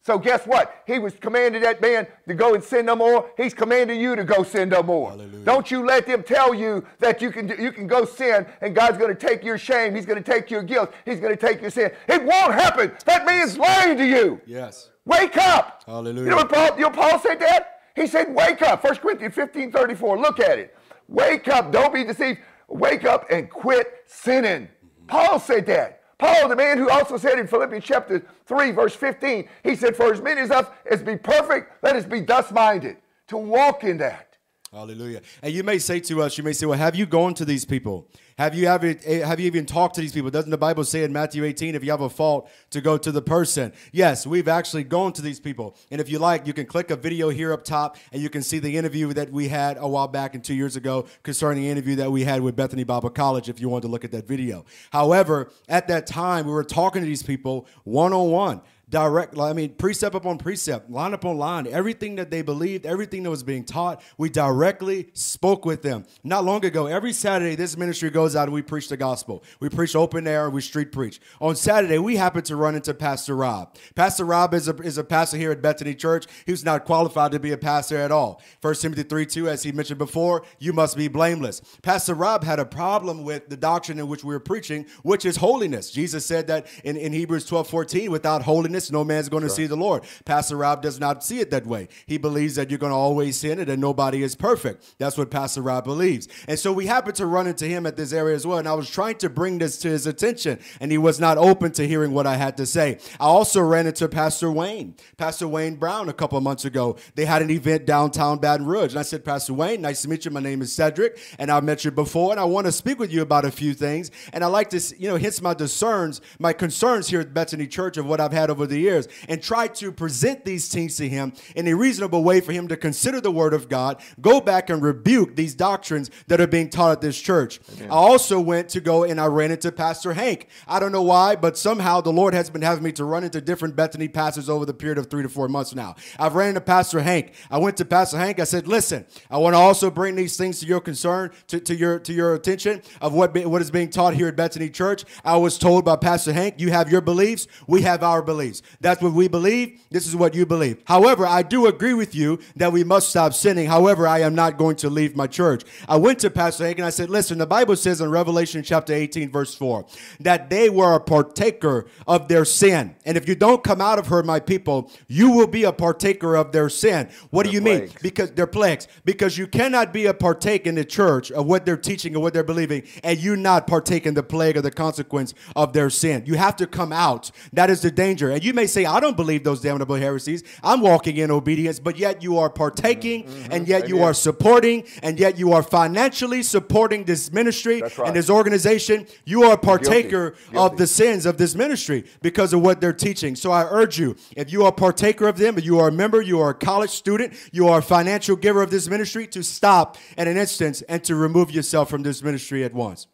[0.00, 0.82] So guess what?
[0.86, 3.30] He was commanded that man to go and sin no more.
[3.38, 5.10] He's commanding you to go sin no more.
[5.10, 5.44] Hallelujah.
[5.46, 8.98] Don't you let them tell you that you can you can go sin and God's
[8.98, 9.94] going to take your shame.
[9.94, 10.92] He's going to take your guilt.
[11.06, 11.90] He's going to take your sin.
[12.06, 12.92] It won't happen.
[13.06, 14.42] That man's lying to you.
[14.46, 14.90] Yes.
[15.06, 15.84] Wake up.
[15.86, 16.24] Hallelujah.
[16.24, 17.80] You know what Paul, you know Paul said that?
[17.96, 18.82] He said, wake up.
[18.82, 20.18] 1 Corinthians 15, 34.
[20.18, 20.76] Look at it.
[21.08, 21.70] Wake up.
[21.70, 22.40] Don't be deceived.
[22.68, 24.62] Wake up and quit sinning.
[24.62, 25.06] Mm-hmm.
[25.06, 26.02] Paul said that.
[26.18, 30.12] Paul, the man who also said in Philippians chapter 3, verse 15, he said, For
[30.12, 32.96] as many as us as be perfect, let us be thus minded,
[33.28, 34.34] to walk in that.
[34.74, 35.20] Hallelujah.
[35.40, 37.64] And you may say to us, you may say, well, have you gone to these
[37.64, 38.08] people?
[38.36, 40.28] Have you ever, eh, have you even talked to these people?
[40.28, 43.12] Doesn't the Bible say in Matthew 18, if you have a fault, to go to
[43.12, 43.72] the person?
[43.92, 45.76] Yes, we've actually gone to these people.
[45.92, 48.42] And if you like, you can click a video here up top and you can
[48.42, 51.70] see the interview that we had a while back and two years ago concerning the
[51.70, 54.26] interview that we had with Bethany Bible College if you want to look at that
[54.26, 54.64] video.
[54.90, 58.62] However, at that time, we were talking to these people one on one
[58.94, 63.30] direct i mean precept upon precept line upon line everything that they believed everything that
[63.30, 66.04] was being taught we directly spoke with them.
[66.22, 69.42] Not long ago every saturday this ministry goes out and we preach the gospel.
[69.58, 71.20] We preach open air we street preach.
[71.40, 73.74] On saturday we happen to run into pastor rob.
[73.94, 76.26] Pastor rob is a, is a pastor here at bethany church.
[76.46, 78.40] He was not qualified to be a pastor at all.
[78.60, 81.60] 1 timothy 3 2 as he mentioned before you must be blameless.
[81.82, 85.36] Pastor rob had a problem with the doctrine in which we were preaching which is
[85.36, 85.90] holiness.
[85.90, 89.66] Jesus said that in, in hebrews 12 14 without holiness no man's going to see
[89.66, 90.04] the Lord.
[90.24, 91.88] Pastor Rob does not see it that way.
[92.06, 94.94] He believes that you're going to always sin and that nobody is perfect.
[94.98, 96.28] That's what Pastor Rob believes.
[96.48, 98.58] And so we happened to run into him at this area as well.
[98.58, 101.72] And I was trying to bring this to his attention, and he was not open
[101.72, 102.98] to hearing what I had to say.
[103.20, 106.96] I also ran into Pastor Wayne, Pastor Wayne Brown, a couple of months ago.
[107.14, 108.92] They had an event downtown Baton Rouge.
[108.92, 110.30] And I said, Pastor Wayne, nice to meet you.
[110.30, 113.12] My name is Cedric, and I've met you before, and I want to speak with
[113.12, 114.10] you about a few things.
[114.32, 117.96] And I like to, you know, hence my discerns, my concerns here at Bethany Church
[117.96, 121.32] of what I've had over the years and try to present these things to him
[121.56, 124.82] in a reasonable way for him to consider the word of God, go back and
[124.82, 127.60] rebuke these doctrines that are being taught at this church.
[127.82, 130.48] I also went to go and I ran into Pastor Hank.
[130.68, 133.40] I don't know why, but somehow the Lord has been having me to run into
[133.40, 135.96] different Bethany pastors over the period of three to four months now.
[136.18, 137.32] I've ran into Pastor Hank.
[137.50, 138.40] I went to Pastor Hank.
[138.40, 141.74] I said, listen, I want to also bring these things to your concern, to, to
[141.74, 145.04] your to your attention of what, be, what is being taught here at Bethany Church.
[145.24, 148.53] I was told by Pastor Hank, you have your beliefs, we have our beliefs.
[148.80, 150.82] That's what we believe, this is what you believe.
[150.84, 153.66] However, I do agree with you that we must stop sinning.
[153.66, 155.62] However, I am not going to leave my church.
[155.88, 158.92] I went to Pastor Hank and I said, Listen, the Bible says in Revelation chapter
[158.92, 159.86] 18, verse 4,
[160.20, 162.94] that they were a partaker of their sin.
[163.04, 166.34] And if you don't come out of her, my people, you will be a partaker
[166.34, 167.08] of their sin.
[167.30, 167.92] What do you plagues.
[167.92, 167.98] mean?
[168.02, 168.88] Because they're plagues.
[169.04, 172.34] Because you cannot be a partake in the church of what they're teaching and what
[172.34, 176.24] they're believing, and you not partake in the plague or the consequence of their sin.
[176.26, 177.30] You have to come out.
[177.52, 178.30] That is the danger.
[178.30, 180.44] And you may say, I don't believe those damnable heresies.
[180.62, 183.52] I'm walking in obedience, but yet you are partaking, mm-hmm.
[183.52, 183.88] and yet Amen.
[183.96, 187.98] you are supporting, and yet you are financially supporting this ministry right.
[188.00, 189.06] and this organization.
[189.24, 190.52] You are a partaker Guilty.
[190.52, 190.72] Guilty.
[190.72, 193.36] of the sins of this ministry because of what they're teaching.
[193.36, 195.92] So I urge you, if you are a partaker of them, if you are a
[195.92, 199.42] member, you are a college student, you are a financial giver of this ministry, to
[199.42, 203.06] stop at an instance and to remove yourself from this ministry at once.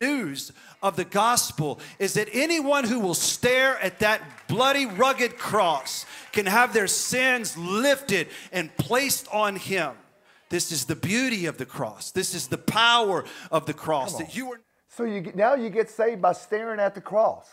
[0.00, 0.50] News
[0.82, 6.46] of the gospel is that anyone who will stare at that bloody, rugged cross can
[6.46, 9.92] have their sins lifted and placed on him.
[10.48, 12.10] This is the beauty of the cross.
[12.10, 14.60] This is the power of the cross that you are.
[14.88, 17.48] So you get, now you get saved by staring at the cross.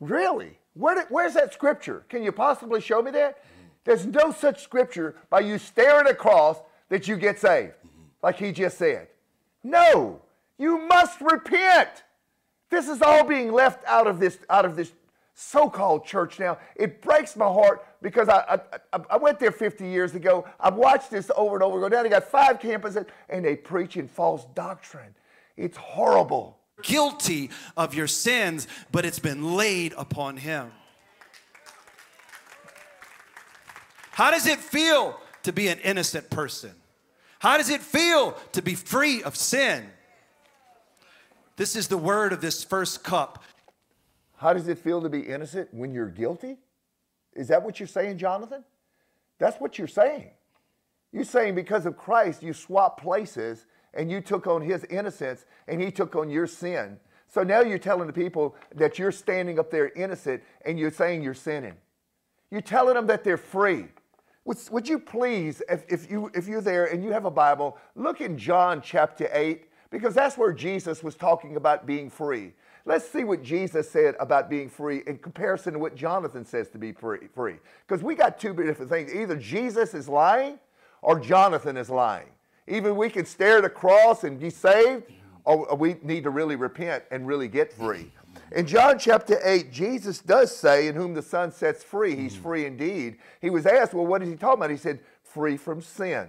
[0.00, 0.58] Really?
[0.72, 2.06] Where did, where's that scripture?
[2.08, 3.44] Can you possibly show me that?
[3.84, 7.74] There's no such scripture by you staring at a cross that you get saved,
[8.22, 9.08] like he just said.
[9.62, 10.22] No,
[10.56, 12.04] you must repent.
[12.70, 14.92] This is all being left out of this, out of this
[15.34, 16.58] so-called church now.
[16.76, 18.60] It breaks my heart because I,
[18.92, 20.46] I, I, went there 50 years ago.
[20.60, 21.80] I've watched this over and over.
[21.80, 22.04] Go down.
[22.04, 25.14] They got five campuses, and they preach in false doctrine.
[25.56, 26.58] It's horrible.
[26.82, 30.70] Guilty of your sins, but it's been laid upon him.
[34.12, 36.72] How does it feel to be an innocent person?
[37.38, 39.86] How does it feel to be free of sin?
[41.60, 43.44] This is the word of this first cup.
[44.38, 46.56] How does it feel to be innocent when you're guilty?
[47.34, 48.64] Is that what you're saying, Jonathan?
[49.38, 50.30] That's what you're saying.
[51.12, 55.82] You're saying because of Christ, you swap places and you took on his innocence and
[55.82, 56.98] he took on your sin.
[57.28, 61.22] So now you're telling the people that you're standing up there innocent and you're saying
[61.22, 61.74] you're sinning.
[62.50, 63.88] You're telling them that they're free.
[64.46, 67.76] Would, would you please, if, if, you, if you're there and you have a Bible,
[67.96, 72.52] look in John chapter 8, because that's where Jesus was talking about being free.
[72.86, 76.78] Let's see what Jesus said about being free in comparison to what Jonathan says to
[76.78, 77.28] be free.
[77.86, 79.12] Because we got two different things.
[79.12, 80.58] Either Jesus is lying
[81.02, 82.28] or Jonathan is lying.
[82.66, 85.04] Even we can stare at a cross and be saved,
[85.44, 88.12] or we need to really repent and really get free.
[88.52, 92.66] In John chapter 8, Jesus does say, In whom the Son sets free, he's free
[92.66, 93.18] indeed.
[93.40, 94.70] He was asked, Well, what is he talking about?
[94.70, 96.28] He said, Free from sin.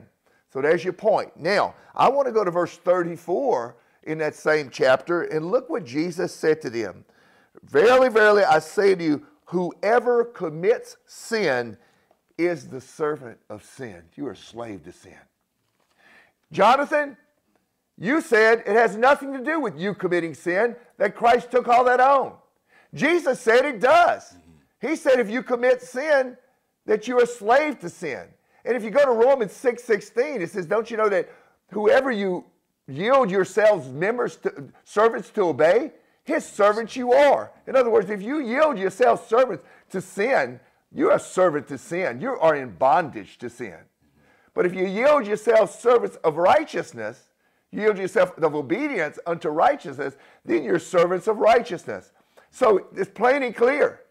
[0.52, 1.32] So there's your point.
[1.38, 5.86] Now, I want to go to verse 34 in that same chapter and look what
[5.86, 7.06] Jesus said to them.
[7.64, 11.78] Verily, verily, I say to you, whoever commits sin
[12.38, 14.02] is the servant of sin.
[14.16, 15.14] You are a slave to sin.
[16.52, 17.16] Jonathan,
[17.98, 21.86] you said it has nothing to do with you committing sin, that Christ took all
[21.86, 22.34] that on.
[22.94, 24.34] Jesus said it does.
[24.82, 26.36] He said if you commit sin,
[26.86, 28.28] that you're a slave to sin.
[28.66, 31.30] And if you go to Romans 6 16, it says, Don't you know that
[31.72, 32.46] whoever you
[32.88, 35.92] yield yourselves members to, servants to obey,
[36.24, 37.52] his servants you are.
[37.68, 40.60] In other words, if you yield yourself servants to sin,
[40.94, 42.22] you're a servant to sin.
[42.22, 43.78] You are in bondage to sin.
[44.54, 47.30] But if you yield yourself servants of righteousness,
[47.72, 52.12] yield yourself of obedience unto righteousness, then you're servants of righteousness.
[52.52, 54.02] So it's plain and clear.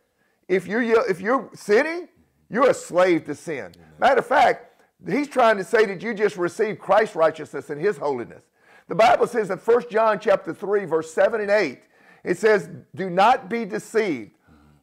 [0.48, 2.08] If you're, if you're sinning,
[2.50, 3.72] you're a slave to sin.
[3.98, 7.96] Matter of fact, he's trying to say that you just received Christ's righteousness and his
[7.96, 8.44] holiness.
[8.88, 11.80] The Bible says in 1 John chapter 3, verse 7 and 8,
[12.24, 14.32] it says, Do not be deceived.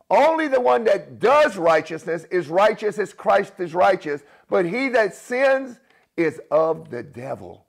[0.10, 5.14] Only the one that does righteousness is righteous as Christ is righteous, but he that
[5.14, 5.82] sins
[6.16, 7.66] is of the devil.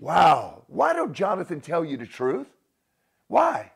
[0.00, 0.62] Wow.
[0.68, 2.46] Why don't Jonathan tell you the truth?
[3.26, 3.72] Why?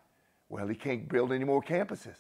[0.49, 2.17] Well, he can't build any more campuses.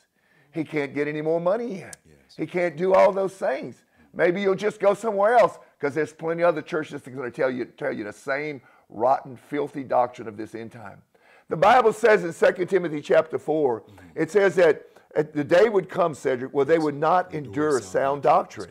[0.52, 1.78] He can't get any more money in.
[1.78, 1.94] Yes.
[2.36, 3.82] He can't do all those things.
[4.14, 7.30] Maybe you'll just go somewhere else because there's plenty of other churches that are going
[7.30, 11.02] to tell you, tell you the same rotten, filthy doctrine of this end time.
[11.48, 13.96] The Bible says in 2 Timothy chapter 4, mm-hmm.
[14.14, 18.22] it says that the day would come, Cedric, where they would not endure, endure sound
[18.22, 18.70] doctrine.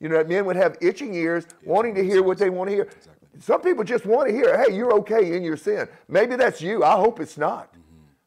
[0.00, 2.70] You know, that men would have itching ears, yeah, wanting to hear what they want
[2.70, 2.84] to hear.
[2.84, 3.12] Exactly.
[3.40, 5.88] Some people just want to hear, hey, you're okay in your sin.
[6.08, 6.84] Maybe that's you.
[6.84, 7.74] I hope it's not.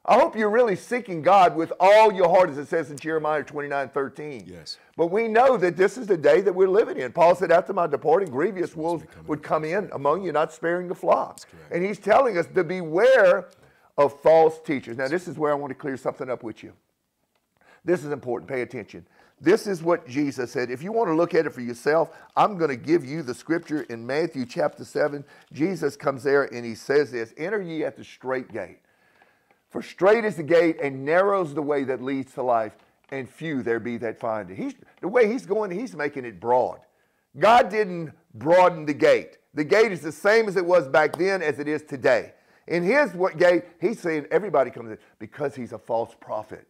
[0.06, 3.42] I hope you're really seeking God with all your heart, as it says in Jeremiah
[3.42, 4.44] 29 13.
[4.46, 4.78] Yes.
[4.98, 7.14] But we know that this is the day that we're living in.
[7.14, 10.96] Paul said, After my departing, grievous wolves would come in among you, not sparing the
[10.96, 11.40] flock.
[11.72, 13.48] And he's telling us to beware
[13.98, 14.98] of false teachers.
[14.98, 16.74] Now, this is where I want to clear something up with you.
[17.86, 18.50] This is important.
[18.50, 19.06] Pay attention.
[19.40, 20.70] This is what Jesus said.
[20.70, 23.34] If you want to look at it for yourself, I'm going to give you the
[23.34, 25.24] scripture in Matthew chapter 7.
[25.52, 28.80] Jesus comes there and he says this Enter ye at the straight gate.
[29.74, 32.78] For straight is the gate and narrows the way that leads to life,
[33.10, 34.56] and few there be that find it.
[34.56, 36.80] He's, the way he's going, he's making it broad.
[37.40, 39.40] God didn't broaden the gate.
[39.56, 42.34] The gate is the same as it was back then as it is today.
[42.68, 46.68] In his what gate, he's saying everybody comes in because he's a false prophet.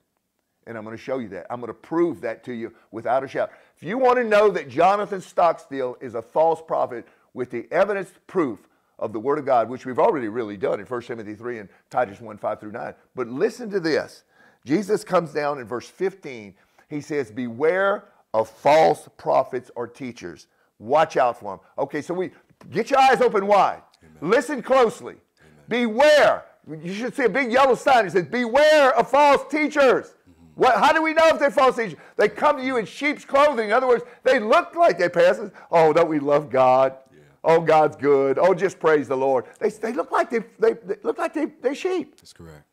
[0.66, 1.48] And I'm going to show you that.
[1.50, 3.52] I'm going to prove that to you without a shout.
[3.76, 8.14] If you want to know that Jonathan Stockstill is a false prophet with the evidence
[8.28, 8.60] proof
[9.00, 11.70] of the Word of God, which we've already really done in 1 Timothy 3 and
[11.90, 12.94] Titus 1 5 through 9.
[13.16, 14.24] But listen to this.
[14.66, 16.54] Jesus comes down in verse 15.
[16.90, 20.48] He says, Beware of false prophets or teachers.
[20.80, 21.66] Watch out for them.
[21.78, 22.32] Okay, so we
[22.72, 23.82] get your eyes open wide.
[24.02, 24.32] Amen.
[24.32, 25.16] Listen closely.
[25.42, 25.88] Amen.
[25.88, 26.46] Beware.
[26.82, 28.06] You should see a big yellow sign.
[28.06, 30.08] It says, Beware of false teachers.
[30.08, 30.62] Mm-hmm.
[30.62, 32.00] What, how do we know if they're false teachers?
[32.16, 33.68] They come to you in sheep's clothing.
[33.70, 35.52] In other words, they look like they're pastors.
[35.72, 36.98] Oh, don't we love God?
[37.44, 38.38] Oh, God's good.
[38.40, 39.46] Oh, just praise the Lord.
[39.60, 42.18] They, they look like they, they, they look like they, they're sheep.
[42.18, 42.66] That's correct.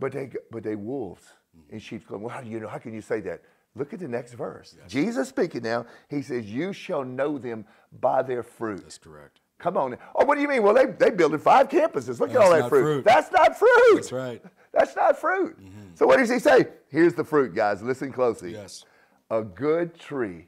[0.00, 1.24] But they but they wolves
[1.56, 1.74] mm-hmm.
[1.74, 2.24] in sheep's clothing.
[2.24, 2.68] Well, how do you know?
[2.68, 3.42] How can you say that?
[3.74, 4.74] Look at the next verse.
[4.78, 4.90] Yes.
[4.90, 5.86] Jesus speaking now.
[6.08, 7.64] He says, "You shall know them
[8.00, 9.40] by their fruit." That's correct.
[9.58, 9.98] Come on.
[10.14, 10.62] Oh, what do you mean?
[10.62, 12.20] Well, they they building five campuses.
[12.20, 12.82] Look That's at all that fruit.
[12.82, 13.04] fruit.
[13.04, 13.94] That's not fruit.
[13.94, 14.42] That's right.
[14.72, 15.58] That's not fruit.
[15.58, 15.94] Mm-hmm.
[15.94, 16.68] So what does he say?
[16.88, 17.82] Here's the fruit, guys.
[17.82, 18.52] Listen closely.
[18.52, 18.84] Yes.
[19.30, 20.46] A good tree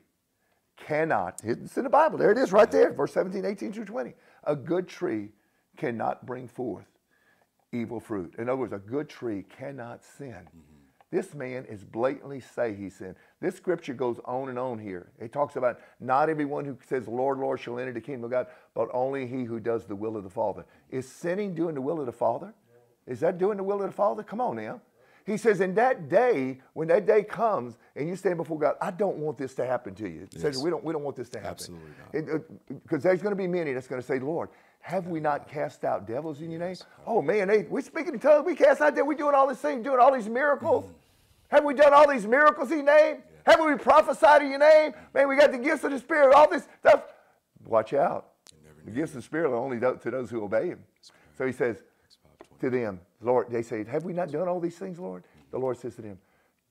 [0.86, 1.40] cannot.
[1.44, 2.18] It's in the Bible.
[2.18, 4.14] There it is, right there, verse 17, 18 through 20
[4.44, 5.28] a good tree
[5.76, 6.86] cannot bring forth
[7.72, 8.34] evil fruit.
[8.38, 10.34] In other words, a good tree cannot sin.
[10.34, 10.76] Mm-hmm.
[11.10, 13.16] This man is blatantly say he sinned.
[13.40, 15.10] This scripture goes on and on here.
[15.18, 18.46] It talks about not everyone who says, Lord, Lord, shall enter the kingdom of God,
[18.74, 20.64] but only he who does the will of the Father.
[20.88, 22.54] Is sinning doing the will of the Father?
[23.06, 24.22] Is that doing the will of the Father?
[24.22, 24.80] Come on now.
[25.26, 28.90] He says, in that day, when that day comes and you stand before God, I
[28.90, 30.26] don't want this to happen to you.
[30.32, 30.42] Yes.
[30.42, 31.52] Says, we, don't, we don't want this to happen.
[31.52, 31.90] Absolutely
[32.22, 32.42] not.
[32.82, 34.48] Because uh, there's going to be many that's going to say, Lord,
[34.80, 36.76] have we not cast out devils in your name?
[37.06, 39.58] Oh man, they, we speaking in tongues, we cast out devils, we doing all these
[39.58, 40.84] things, doing all these miracles.
[40.84, 40.94] Mm-hmm.
[41.48, 43.16] Have we done all these miracles in your name?
[43.16, 43.52] Yeah.
[43.52, 44.92] Have we prophesied in your name?
[45.12, 47.02] Man, we got the gifts of the Spirit, all this stuff.
[47.66, 48.28] Watch out.
[48.84, 50.80] The gifts of the Spirit are only to those who obey Him.
[51.36, 51.82] So He says
[52.60, 55.24] to them, Lord, they say, Have we not done all these things, Lord?
[55.50, 56.18] The Lord says to them,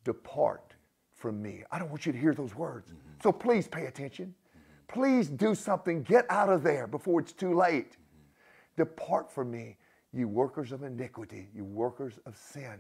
[0.04, 0.73] Depart
[1.13, 1.63] from me.
[1.71, 2.89] I don't want you to hear those words.
[2.89, 3.21] Mm-hmm.
[3.21, 4.28] So please pay attention.
[4.28, 4.99] Mm-hmm.
[4.99, 6.04] Please do something.
[6.04, 7.97] Get out of there before it's too late.
[8.78, 9.78] Depart from me,
[10.13, 12.80] you workers of iniquity, you workers of sin.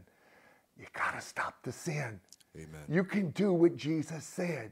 [0.77, 2.19] You got to stop the sin.
[2.55, 2.83] Amen.
[2.87, 4.71] You can do what Jesus said.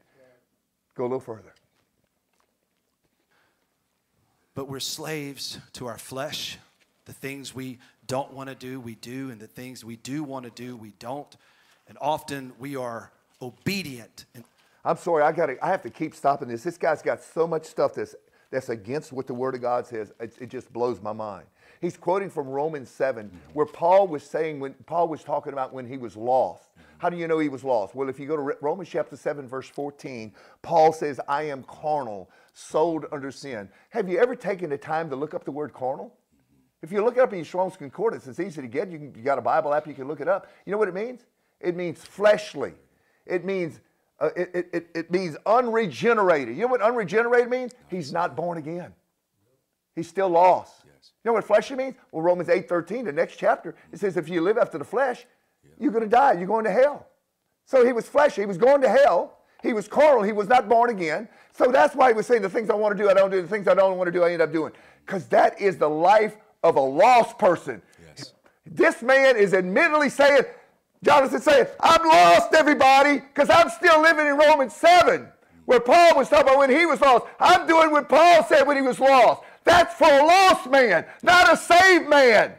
[0.96, 1.54] Go a little further.
[4.56, 6.58] But we're slaves to our flesh.
[7.06, 10.46] The things we don't want to do, we do, and the things we do want
[10.46, 11.36] to do, we don't.
[11.88, 14.26] And often we are obedient.
[14.84, 16.64] I'm sorry, I got I have to keep stopping this.
[16.64, 18.16] This guy's got so much stuff that's
[18.50, 20.14] that's against what the Word of God says.
[20.20, 21.46] It, it just blows my mind.
[21.82, 25.86] He's quoting from Romans 7, where Paul was saying, when Paul was talking about when
[25.86, 26.70] he was lost.
[26.98, 27.94] How do you know he was lost?
[27.94, 32.32] Well, if you go to Romans chapter 7, verse 14, Paul says, I am carnal,
[32.54, 33.70] sold under sin.
[33.90, 36.16] Have you ever taken the time to look up the word carnal?
[36.82, 38.92] If you look it up in your Strong's Concordance, it's easy to get.
[38.92, 40.48] You, can, you got a Bible app, you can look it up.
[40.66, 41.22] You know what it means?
[41.60, 42.74] It means fleshly.
[43.26, 43.80] It means
[44.20, 46.56] uh, it, it, it means unregenerated.
[46.56, 47.74] You know what unregenerated means?
[47.88, 48.94] He's not born again.
[49.96, 50.84] He's still lost.
[50.86, 51.12] Yes.
[51.24, 51.96] You know what fleshly means?
[52.12, 55.26] Well, Romans 8 13, the next chapter, it says if you live after the flesh,
[55.64, 55.72] yeah.
[55.80, 56.34] you're going to die.
[56.34, 57.08] You're going to hell.
[57.66, 58.42] So he was fleshy.
[58.42, 59.40] He was going to hell.
[59.62, 60.24] He was carnal.
[60.24, 61.28] He was not born again.
[61.52, 63.42] So that's why he was saying the things I want to do, I don't do.
[63.42, 64.72] The things I don't want to do, I end up doing.
[65.06, 67.82] Because that is the life of a lost person.
[68.02, 68.34] Yes.
[68.66, 70.44] This man is admittedly saying,
[71.04, 75.28] Jonathan saying, I'm lost, everybody, because I'm still living in Romans 7,
[75.66, 77.26] where Paul was talking about when he was lost.
[77.40, 79.44] I'm doing what Paul said when he was lost.
[79.64, 82.54] That's for a lost man, not a saved man.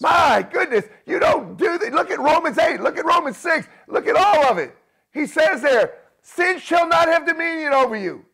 [0.00, 1.92] My goodness, you don't do that.
[1.92, 4.76] Look at Romans 8, look at Romans 6, look at all of it.
[5.12, 8.24] He says there, sin shall not have dominion over you.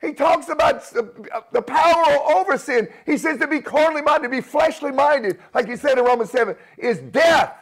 [0.00, 2.88] He talks about uh, the power over sin.
[3.04, 6.30] He says to be carnally minded, to be fleshly minded, like he said in Romans
[6.30, 7.54] 7, is death.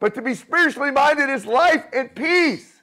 [0.00, 2.73] But to be spiritually minded is life and peace.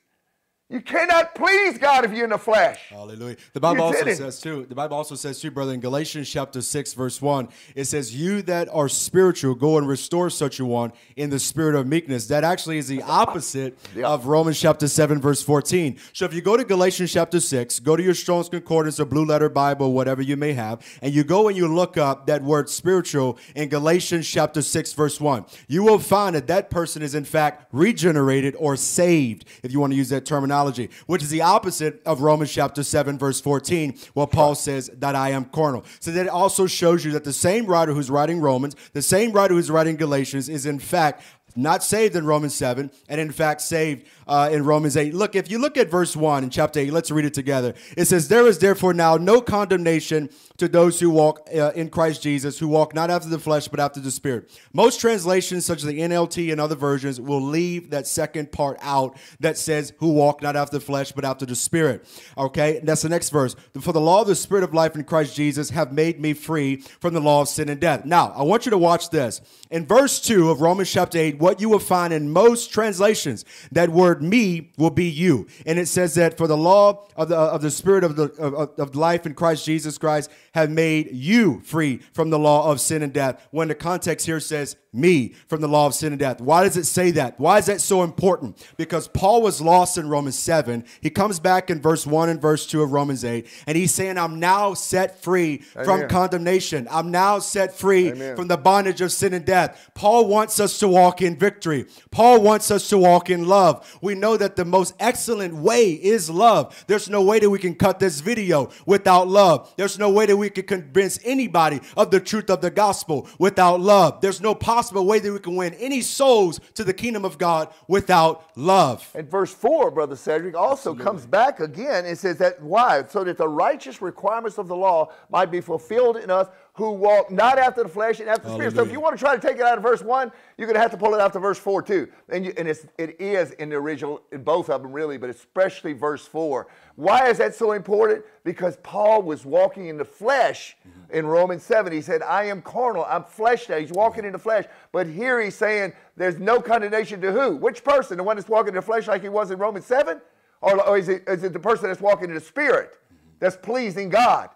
[0.72, 2.80] You cannot please God if you're in the flesh.
[2.88, 3.36] Hallelujah.
[3.52, 6.94] The Bible also says too, the Bible also says too, brother, in Galatians chapter 6,
[6.94, 11.30] verse 1, it says, You that are spiritual, go and restore such a one in
[11.30, 12.28] the spirit of meekness.
[12.28, 14.08] That actually is the opposite yeah.
[14.08, 16.00] of Romans chapter 7, verse 14.
[16.14, 19.26] So if you go to Galatians chapter 6, go to your Strong's Concordance or Blue
[19.26, 22.70] Letter Bible, whatever you may have, and you go and you look up that word
[22.70, 27.26] spiritual in Galatians chapter 6, verse 1, you will find that that person is in
[27.26, 30.61] fact regenerated or saved, if you want to use that terminology
[31.08, 35.30] which is the opposite of Romans chapter 7, verse 14, where Paul says that I
[35.30, 35.84] am carnal.
[36.00, 39.54] So that also shows you that the same writer who's writing Romans, the same writer
[39.54, 41.24] who's writing Galatians, is in fact
[41.56, 45.14] not saved in Romans 7, and in fact saved uh, in Romans 8.
[45.14, 47.74] Look, if you look at verse 1 in chapter 8, let's read it together.
[47.98, 52.22] It says, There is therefore now no condemnation to those who walk uh, in Christ
[52.22, 54.50] Jesus, who walk not after the flesh, but after the Spirit.
[54.74, 59.18] Most translations, such as the NLT and other versions, will leave that second part out
[59.40, 62.06] that says, Who walk not after the flesh, but after the Spirit.
[62.38, 63.56] Okay, that's the next verse.
[63.80, 66.78] For the law of the Spirit of life in Christ Jesus have made me free
[66.78, 68.06] from the law of sin and death.
[68.06, 69.42] Now, I want you to watch this.
[69.72, 73.90] In verse 2 of Romans chapter 8, what you will find in most translations, that
[73.90, 75.48] word me will be you.
[75.66, 78.80] And it says that for the law of the, of the Spirit of, the, of,
[78.80, 83.02] of life in Christ Jesus Christ have made you free from the law of sin
[83.02, 83.48] and death.
[83.52, 86.42] When the context here says me from the law of sin and death.
[86.42, 87.40] Why does it say that?
[87.40, 88.58] Why is that so important?
[88.76, 90.84] Because Paul was lost in Romans 7.
[91.00, 94.18] He comes back in verse 1 and verse 2 of Romans 8, and he's saying,
[94.18, 95.86] I'm now set free Amen.
[95.86, 96.88] from condemnation.
[96.92, 98.36] I'm now set free Amen.
[98.36, 99.92] from the bondage of sin and death.
[99.94, 101.86] Paul wants us to walk in victory.
[102.12, 103.98] Paul wants us to walk in love.
[104.02, 106.84] We know that the most excellent way is love.
[106.88, 109.74] There's no way that we can cut this video without love.
[109.78, 113.80] There's no way that we can convince anybody of the truth of the gospel without
[113.80, 114.20] love.
[114.20, 117.38] There's no possible possible way that we can win any souls to the kingdom of
[117.38, 119.08] God without love.
[119.14, 121.04] And verse 4, Brother Cedric, also Absolutely.
[121.04, 123.04] comes back again and says that why?
[123.08, 127.30] So that the righteous requirements of the law might be fulfilled in us who walk
[127.30, 128.76] not after the flesh and after the spirit.
[128.76, 130.76] So if you want to try to take it out of verse 1, you're going
[130.76, 132.08] to have to pull it out to verse 4 too.
[132.30, 135.30] And, you, and it's, it is in the original, in both of them really, but
[135.30, 136.68] especially verse 4.
[136.96, 138.24] Why is that so important?
[138.46, 140.78] Because Paul was walking in the flesh
[141.12, 141.92] in Romans 7.
[141.92, 143.78] He said, I am carnal, I'm flesh now.
[143.78, 144.66] He's walking in the flesh.
[144.94, 147.58] But here he's saying there's no condemnation to who?
[147.58, 148.16] Which person?
[148.16, 150.22] The one that's walking in the flesh like he was in Romans 7?
[150.62, 152.98] Or, or is, it, is it the person that's walking in the spirit
[153.40, 154.52] that's pleasing God?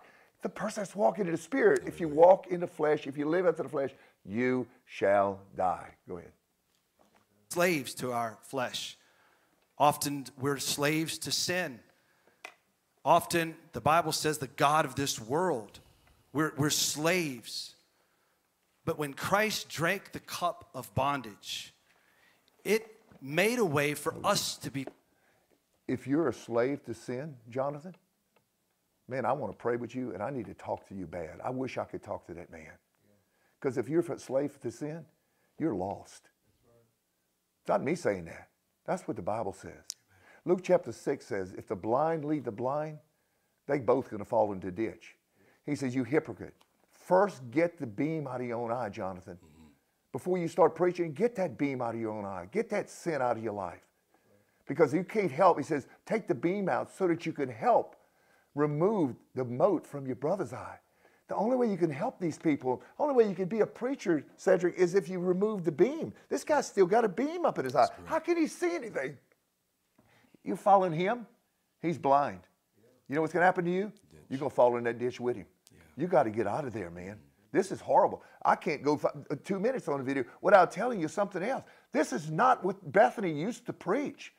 [0.45, 1.85] The person that's walking in the spirit.
[1.87, 3.89] If you walk in the flesh, if you live after the flesh,
[4.23, 5.89] you shall die.
[6.07, 6.33] Go ahead.
[7.49, 8.95] slaves to our flesh.
[9.79, 11.79] Often we're slaves to sin.
[13.03, 15.79] Often the Bible says the God of this world.
[16.31, 17.73] We're, we're slaves.
[18.85, 21.73] But when Christ drank the cup of bondage,
[22.63, 22.85] it
[23.19, 24.85] made a way for us to be
[25.87, 27.95] If you're a slave to sin, Jonathan,
[29.07, 31.39] man, I want to pray with you and I need to talk to you bad.
[31.43, 32.71] I wish I could talk to that man.
[33.59, 35.05] Because if you're a slave to sin,
[35.57, 36.29] you're lost.
[37.61, 38.49] It's not me saying that.
[38.85, 39.83] That's what the Bible says.
[40.45, 42.99] Luke chapter 6 says, if the blind lead the blind,
[43.67, 45.15] they both going to fall into ditch.
[45.65, 46.53] He says, you hypocrite.
[46.91, 49.37] First get the beam out of your own eye, Jonathan.
[50.11, 52.47] Before you start preaching, get that beam out of your own eye.
[52.51, 53.81] Get that sin out of your life.
[54.67, 57.95] Because you can't help, he says, take the beam out so that you can help
[58.55, 60.79] remove the mote from your brother's eye.
[61.27, 64.23] The only way you can help these people, only way you can be a preacher,
[64.37, 66.13] Cedric, is if you remove the beam.
[66.29, 67.87] This guy's still got a beam up in his eye.
[68.05, 69.17] How can he see anything?
[70.43, 71.25] You following him,
[71.81, 72.41] he's blind.
[73.09, 73.91] You know what's going to happen to you?
[74.29, 75.47] You're going to fall in that ditch with him.
[75.97, 77.17] You got to get out of there, man.
[77.51, 78.21] This is horrible.
[78.43, 81.63] I can't go uh, two minutes on a video without telling you something else.
[81.93, 84.33] This is not what Bethany used to preach.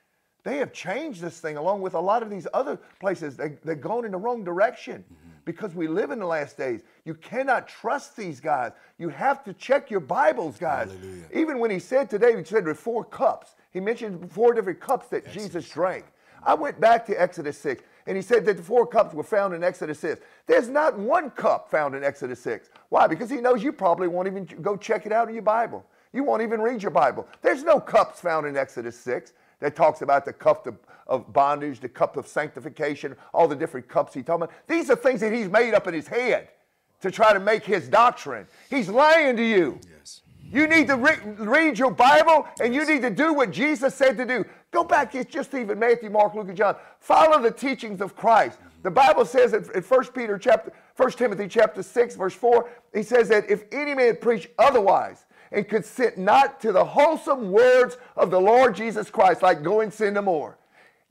[0.46, 3.36] They have changed this thing along with a lot of these other places.
[3.36, 5.30] They, they're going in the wrong direction mm-hmm.
[5.44, 6.82] because we live in the last days.
[7.04, 8.70] You cannot trust these guys.
[8.96, 10.92] You have to check your Bibles, guys.
[10.92, 11.24] Hallelujah.
[11.34, 13.56] Even when he said today, he said there were four cups.
[13.72, 16.04] He mentioned four different cups that Jesus drank.
[16.44, 19.52] I went back to Exodus 6, and he said that the four cups were found
[19.52, 20.20] in Exodus 6.
[20.46, 22.70] There's not one cup found in Exodus 6.
[22.90, 23.08] Why?
[23.08, 25.84] Because he knows you probably won't even go check it out in your Bible.
[26.12, 27.26] You won't even read your Bible.
[27.42, 31.80] There's no cups found in Exodus 6 that talks about the cup of, of bondage,
[31.80, 34.54] the cup of sanctification, all the different cups he's talking about.
[34.66, 36.48] These are things that he's made up in his head
[37.00, 38.46] to try to make his doctrine.
[38.70, 39.80] He's lying to you.
[39.98, 40.22] Yes.
[40.50, 44.16] You need to re- read your Bible and you need to do what Jesus said
[44.16, 44.44] to do.
[44.70, 46.76] Go back, it's just even Matthew, Mark, Luke, and John.
[47.00, 48.58] Follow the teachings of Christ.
[48.58, 48.82] Mm-hmm.
[48.82, 53.02] The Bible says in, in 1 Peter chapter, 1 Timothy chapter 6, verse 4, he
[53.02, 58.30] says that if any man preach otherwise and consent not to the wholesome words of
[58.30, 60.58] the Lord Jesus Christ, like go and sin no more.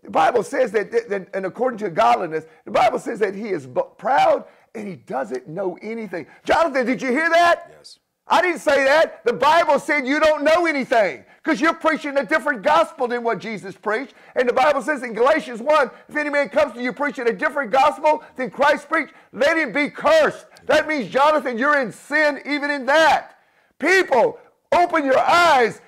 [0.04, 3.68] The Bible says that, that- and according to godliness, the Bible says that he is
[3.98, 6.28] proud and he doesn't know anything.
[6.44, 7.72] Jonathan, did you hear that?
[7.78, 8.00] Yes.
[8.28, 9.24] I didn't say that.
[9.24, 13.38] The Bible said you don't know anything because you're preaching a different gospel than what
[13.38, 14.16] Jesus preached.
[14.36, 17.34] And the Bible says in Galatians 1 if any man comes to you preaching a
[17.34, 20.48] different gospel than Christ preached, let him be cursed.
[20.66, 23.35] That means, Jonathan, you're in sin even in that.
[23.80, 24.40] People,
[24.72, 25.82] open your eyes.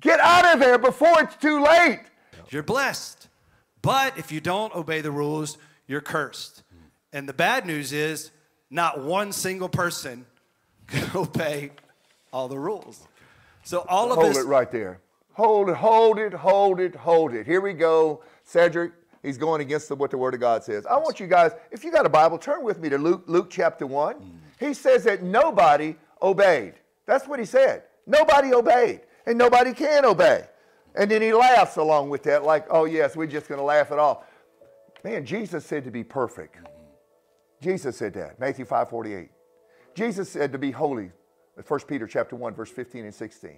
[0.00, 2.00] Get out of there before it's too late.
[2.50, 3.28] You're blessed.
[3.82, 6.62] But if you don't obey the rules, you're cursed.
[7.12, 8.30] And the bad news is
[8.70, 10.26] not one single person
[10.86, 11.70] can obey
[12.32, 13.06] all the rules.
[13.64, 14.24] So all of us.
[14.24, 15.00] Hold this it right there.
[15.32, 17.46] Hold it, hold it, hold it, hold it.
[17.46, 18.22] Here we go.
[18.44, 20.84] Cedric, he's going against the, what the Word of God says.
[20.84, 23.48] I want you guys, if you got a Bible, turn with me to Luke, Luke
[23.48, 24.16] chapter 1.
[24.16, 24.30] Hmm.
[24.58, 26.74] He says that nobody obeyed.
[27.08, 27.84] That's what he said.
[28.06, 30.44] Nobody obeyed, and nobody can obey.
[30.94, 33.90] And then he laughs along with that, like, oh, yes, we're just going to laugh
[33.90, 34.24] it off.
[35.02, 36.56] Man, Jesus said to be perfect.
[37.62, 39.30] Jesus said that, Matthew 5 48.
[39.94, 41.10] Jesus said to be holy,
[41.66, 43.56] 1 Peter chapter 1, verse 15 and 16.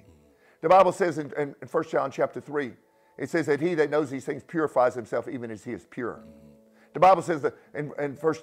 [0.60, 2.72] The Bible says in, in, in 1 John chapter 3,
[3.18, 6.22] it says that he that knows these things purifies himself even as he is pure.
[6.92, 8.34] The Bible says that in, in 1,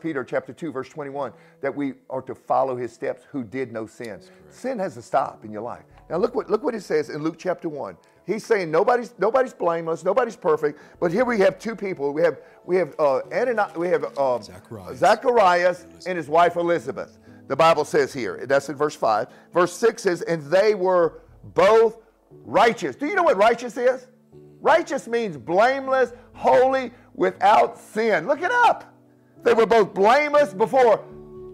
[0.00, 3.86] Peter chapter 2, verse 21, that we are to follow his steps who did no
[3.86, 4.20] sin.
[4.48, 5.84] Sin has to stop in your life.
[6.08, 7.96] Now look what, look what it says in Luke chapter 1.
[8.26, 12.12] He's saying nobody's, nobody's blameless, nobody's perfect, but here we have two people.
[12.14, 14.98] We have, we have, uh, Anani- we have uh, Zacharias.
[14.98, 17.18] Zacharias and his wife Elizabeth.
[17.48, 19.28] The Bible says here, that's in verse 5.
[19.52, 21.20] Verse 6 says, and they were
[21.52, 21.98] both
[22.30, 22.96] righteous.
[22.96, 24.06] Do you know what righteous is?
[24.60, 28.26] Righteous means blameless, holy, without sin.
[28.26, 28.92] Look it up.
[29.42, 31.04] They were both blameless before,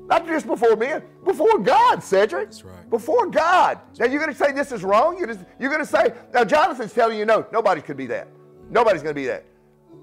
[0.06, 2.46] not just before men, before God, Cedric.
[2.46, 2.88] That's right.
[2.90, 3.78] Before God.
[3.98, 5.18] Now you're going to say this is wrong?
[5.18, 8.28] You're, just, you're going to say, now Jonathan's telling you, no, nobody could be that.
[8.70, 9.44] Nobody's going to be that.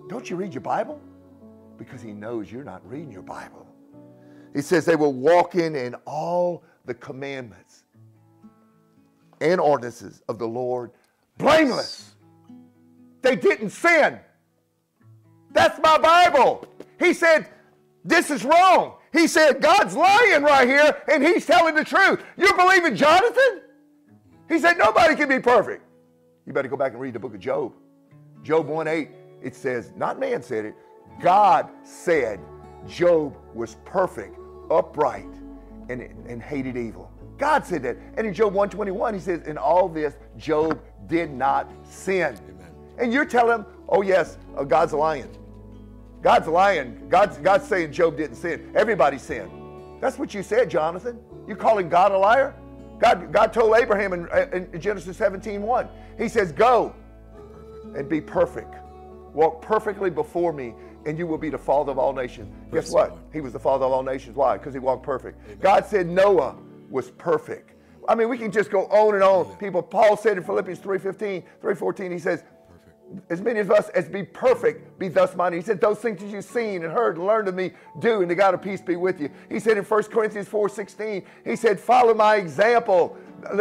[0.09, 1.01] Don't you read your Bible?
[1.77, 3.67] Because he knows you're not reading your Bible.
[4.53, 7.83] He says they will walk in in all the commandments
[9.39, 10.91] and ordinances of the Lord
[11.37, 12.15] blameless.
[13.21, 14.19] They didn't sin.
[15.57, 16.67] That's my Bible.
[16.99, 17.49] He said,
[18.05, 18.93] This is wrong.
[19.11, 22.23] He said, God's lying right here and he's telling the truth.
[22.37, 23.61] You believe in Jonathan?
[24.47, 25.83] He said, Nobody can be perfect.
[26.45, 27.73] You better go back and read the book of Job.
[28.43, 29.09] Job 1 8,
[29.41, 30.75] it says, Not man said it,
[31.19, 32.39] God said
[32.87, 34.37] Job was perfect,
[34.69, 35.25] upright,
[35.89, 37.11] and, and hated evil.
[37.39, 37.97] God said that.
[38.15, 42.37] And in Job 121, he says, In all this, Job did not sin.
[42.47, 42.71] Amen.
[42.99, 45.29] And you're telling him, oh, yes, uh, God's lying.
[46.21, 47.07] God's lying.
[47.09, 48.71] God's, God's saying Job didn't sin.
[48.75, 49.51] Everybody sinned.
[50.01, 51.19] That's what you said, Jonathan.
[51.47, 52.55] You calling God a liar?
[52.99, 54.27] God, God told Abraham in,
[54.73, 55.87] in Genesis 17 1,
[56.17, 56.95] He says, Go
[57.95, 58.75] and be perfect.
[59.33, 60.73] Walk perfectly before me,
[61.05, 62.51] and you will be the father of all nations.
[62.69, 63.09] Praise Guess what?
[63.09, 63.21] Lord.
[63.33, 64.35] He was the father of all nations.
[64.35, 64.57] Why?
[64.57, 65.61] Because he walked perfect.
[65.61, 66.55] God said Noah
[66.89, 67.71] was perfect.
[68.07, 69.57] I mean, we can just go on and on.
[69.57, 72.43] People, Paul said in Philippians 3.15, 3.14, he says,
[73.29, 75.57] as many of us as be perfect, be thus minded.
[75.57, 78.29] He said, Those things that you've seen and heard and learned of me, do, and
[78.29, 79.29] the God of peace be with you.
[79.49, 83.17] He said in 1 Corinthians 4:16, he said, Follow my example,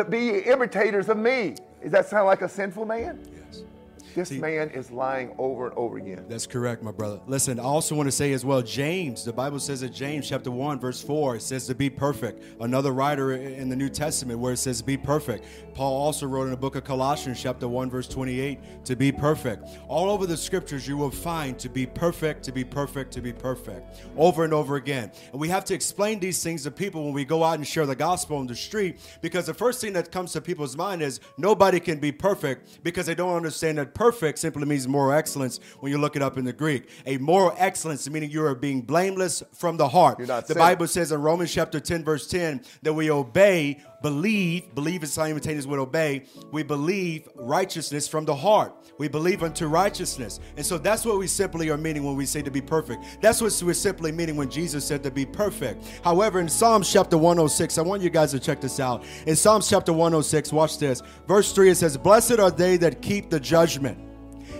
[0.09, 1.55] be imitators of me.
[1.82, 3.20] Does that sound like a sinful man?
[4.17, 6.25] This See- man is lying over and over again.
[6.27, 7.21] That's correct, my brother.
[7.27, 10.51] Listen, I also want to say as well, James, the Bible says in James chapter
[10.51, 12.43] 1, verse 4, it says to be perfect.
[12.59, 15.45] Another writer in the New Testament where it says be perfect.
[15.75, 19.69] Paul also wrote in the book of Colossians chapter 1, verse 28, to be perfect.
[19.87, 23.35] All over the scriptures, you will find to be perfect, to be perfect, to be
[23.35, 25.12] perfect, over and over again.
[25.33, 27.85] And we have to explain these things to people when we go out and share
[27.85, 31.21] the gospel on the street because the first thing that comes to people's mind is
[31.37, 34.05] nobody can be perfect because they don't understand that perfect
[34.38, 36.88] simply means moral excellence when you look it up in the Greek.
[37.07, 40.18] A moral excellence meaning you are being blameless from the heart.
[40.18, 40.54] You're not the.
[40.54, 45.66] Bible says in Romans chapter 10, verse 10, that we obey, believe, believe is simultaneous
[45.66, 46.22] with obey.
[46.52, 48.72] We believe righteousness from the heart.
[48.98, 50.38] We believe unto righteousness.
[50.57, 53.02] And so that's what we simply are meaning when we say to be perfect.
[53.20, 55.84] That's what we're simply meaning when Jesus said to be perfect.
[56.04, 59.04] However, in Psalms chapter 106, I want you guys to check this out.
[59.26, 61.02] In Psalms chapter 106, watch this.
[61.26, 63.98] Verse 3, it says, Blessed are they that keep the judgment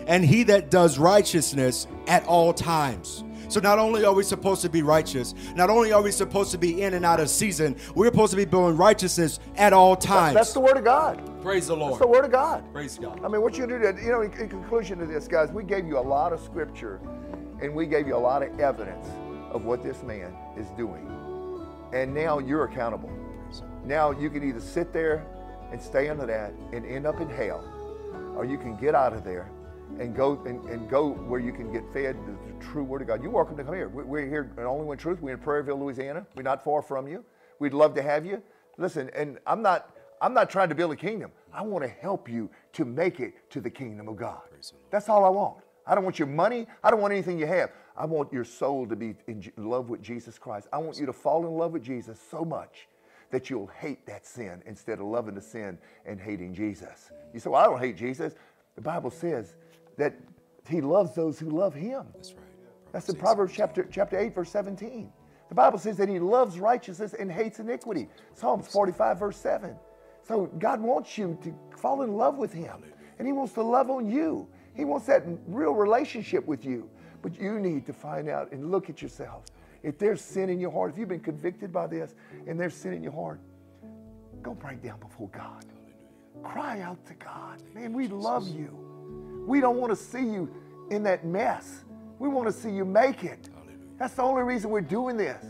[0.09, 3.23] and he that does righteousness at all times.
[3.49, 6.59] So not only are we supposed to be righteous, not only are we supposed to
[6.59, 10.35] be in and out of season, we're supposed to be building righteousness at all times.
[10.35, 11.23] That's the word of God.
[11.43, 11.93] Praise the Lord.
[11.93, 12.65] That's the word of God.
[12.73, 13.25] Praise God.
[13.25, 15.63] I mean, what you do, to, you know, in, in conclusion to this, guys, we
[15.63, 17.01] gave you a lot of scripture
[17.63, 19.07] and we gave you a lot of evidence
[19.51, 21.09] of what this man is doing.
[21.93, 23.11] And now you're accountable.
[23.85, 25.25] Now you can either sit there
[25.71, 27.65] and stay under that and end up in hell,
[28.37, 29.49] or you can get out of there
[29.99, 33.09] and go and, and go where you can get fed the, the true word of
[33.09, 33.23] God.
[33.23, 33.89] You're welcome to come here.
[33.89, 35.21] We- We're here in Only One Truth.
[35.21, 36.27] We're in Prairieville, Louisiana.
[36.35, 37.25] We're not far from you.
[37.59, 38.43] We'd love to have you.
[38.79, 39.91] Listen, and I'm not
[40.23, 41.31] I'm not trying to build a kingdom.
[41.53, 44.41] I want to help you to make it to the kingdom of God.
[44.91, 45.59] That's all I want.
[45.87, 46.67] I don't want your money.
[46.83, 47.71] I don't want anything you have.
[47.95, 50.69] I want your soul to be in love with Jesus Christ.
[50.73, 52.89] I want you to fall in love with Jesus so much
[53.31, 55.77] that you'll hate that sin instead of loving the sin
[56.07, 57.11] and hating Jesus.
[57.35, 58.35] You say, Well, I don't hate Jesus.
[58.75, 59.55] The Bible says
[59.99, 60.15] that
[60.67, 62.07] he loves those who love him.
[62.15, 62.43] That's right.
[62.97, 65.13] That's in Proverbs chapter, chapter 8, verse 17.
[65.51, 68.09] The Bible says that he loves righteousness and hates iniquity.
[68.33, 69.77] Psalms 45, verse 7.
[70.27, 72.83] So God wants you to fall in love with him.
[73.19, 74.49] And he wants to love on you.
[74.73, 76.89] He wants that real relationship with you.
[77.21, 79.45] But you need to find out and look at yourself.
[79.83, 82.15] If there's sin in your heart, if you've been convicted by this
[82.47, 83.41] and there's sin in your heart,
[84.41, 85.67] go break down before God.
[86.43, 87.63] Cry out to God.
[87.75, 89.45] Man, we love you.
[89.47, 90.51] We don't want to see you
[90.91, 91.85] in that mess.
[92.19, 93.49] We want to see you make it.
[93.99, 95.45] That's the only reason we're doing this.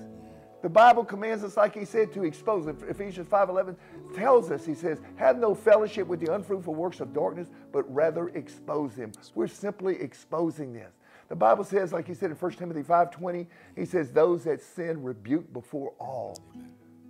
[0.62, 2.66] The Bible commands us, like he said, to expose.
[2.66, 3.76] Ephesians 5.11
[4.16, 8.28] tells us, he says, have no fellowship with the unfruitful works of darkness, but rather
[8.30, 9.12] expose them.
[9.34, 10.92] We're simply exposing this.
[11.28, 13.46] The Bible says, like he said in 1 Timothy 5.20,
[13.76, 16.38] he says, those that sin rebuke before all.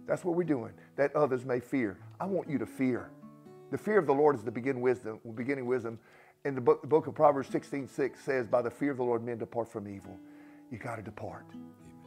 [0.07, 1.99] That's what we're doing, that others may fear.
[2.21, 3.11] I want you to fear.
[3.71, 5.99] The fear of the Lord is the begin wisdom, beginning wisdom.
[6.47, 9.03] In the book, the book of Proverbs 16, 6 says, By the fear of the
[9.03, 10.17] Lord, men depart from evil.
[10.71, 11.45] You got to depart.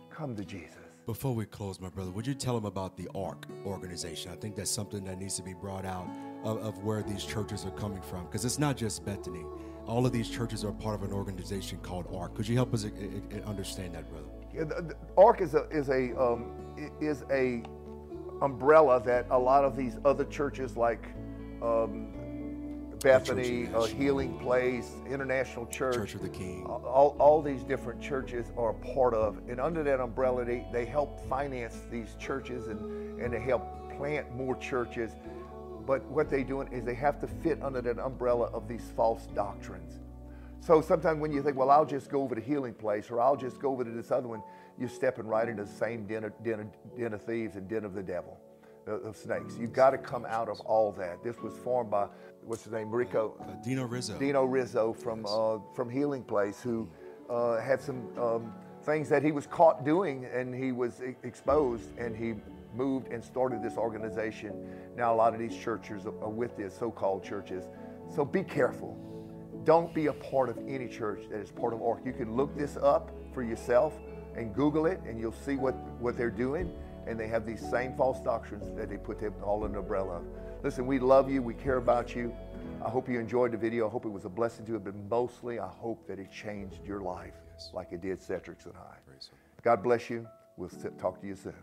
[0.10, 0.78] Come to Jesus.
[1.06, 4.32] Before we close, my brother, would you tell them about the ARC organization?
[4.32, 6.08] I think that's something that needs to be brought out
[6.46, 9.44] of, of where these churches are coming from, because it's not just Bethany.
[9.86, 12.34] All of these churches are part of an organization called ARC.
[12.36, 14.28] Could you help us uh, uh, understand that, brother?
[14.56, 16.54] Yeah, the, the ARC is a is a um,
[17.02, 17.62] is a
[18.42, 21.08] umbrella that a lot of these other churches like
[21.62, 22.19] um,
[23.02, 25.96] Bethany, uh, Healing Place, International Church.
[25.96, 26.66] Church of the King.
[26.66, 30.86] All, all these different churches are a part of, and under that umbrella, they, they
[30.86, 33.64] help finance these churches and, and they help
[33.98, 35.12] plant more churches.
[35.86, 39.28] But what they're doing is they have to fit under that umbrella of these false
[39.28, 40.00] doctrines.
[40.60, 43.38] So sometimes when you think, well, I'll just go over to Healing Place or I'll
[43.38, 44.44] just go over to this other one,
[44.78, 47.86] you're stepping right into the same den of, den of, den of thieves and den
[47.86, 48.38] of the devil,
[48.90, 49.58] of snakes.
[49.60, 51.24] You've got to come out of all that.
[51.24, 52.08] This was formed by,
[52.44, 53.36] what's his name, Rico?
[53.42, 54.18] Uh, Dino Rizzo.
[54.18, 56.90] Dino Rizzo from uh, from Healing Place, who
[57.30, 61.98] uh, had some um, things that he was caught doing, and he was e- exposed,
[61.98, 62.36] and he
[62.74, 64.54] moved and started this organization.
[64.96, 67.66] Now a lot of these churches are are with this so-called churches,
[68.14, 68.98] so be careful.
[69.66, 72.06] Don't be a part of any church that is part of ARC.
[72.06, 73.94] You can look this up for yourself
[74.36, 76.72] and Google it, and you'll see what, what they're doing.
[77.10, 80.18] And they have these same false doctrines that they put them all under the umbrella
[80.18, 80.24] of.
[80.64, 81.42] Listen, we love you.
[81.42, 82.32] We care about you.
[82.86, 83.88] I hope you enjoyed the video.
[83.88, 86.86] I hope it was a blessing to you, but mostly I hope that it changed
[86.86, 87.34] your life
[87.74, 88.96] like it did Cedric's and I.
[89.64, 90.28] God bless you.
[90.56, 91.56] We'll talk to you soon.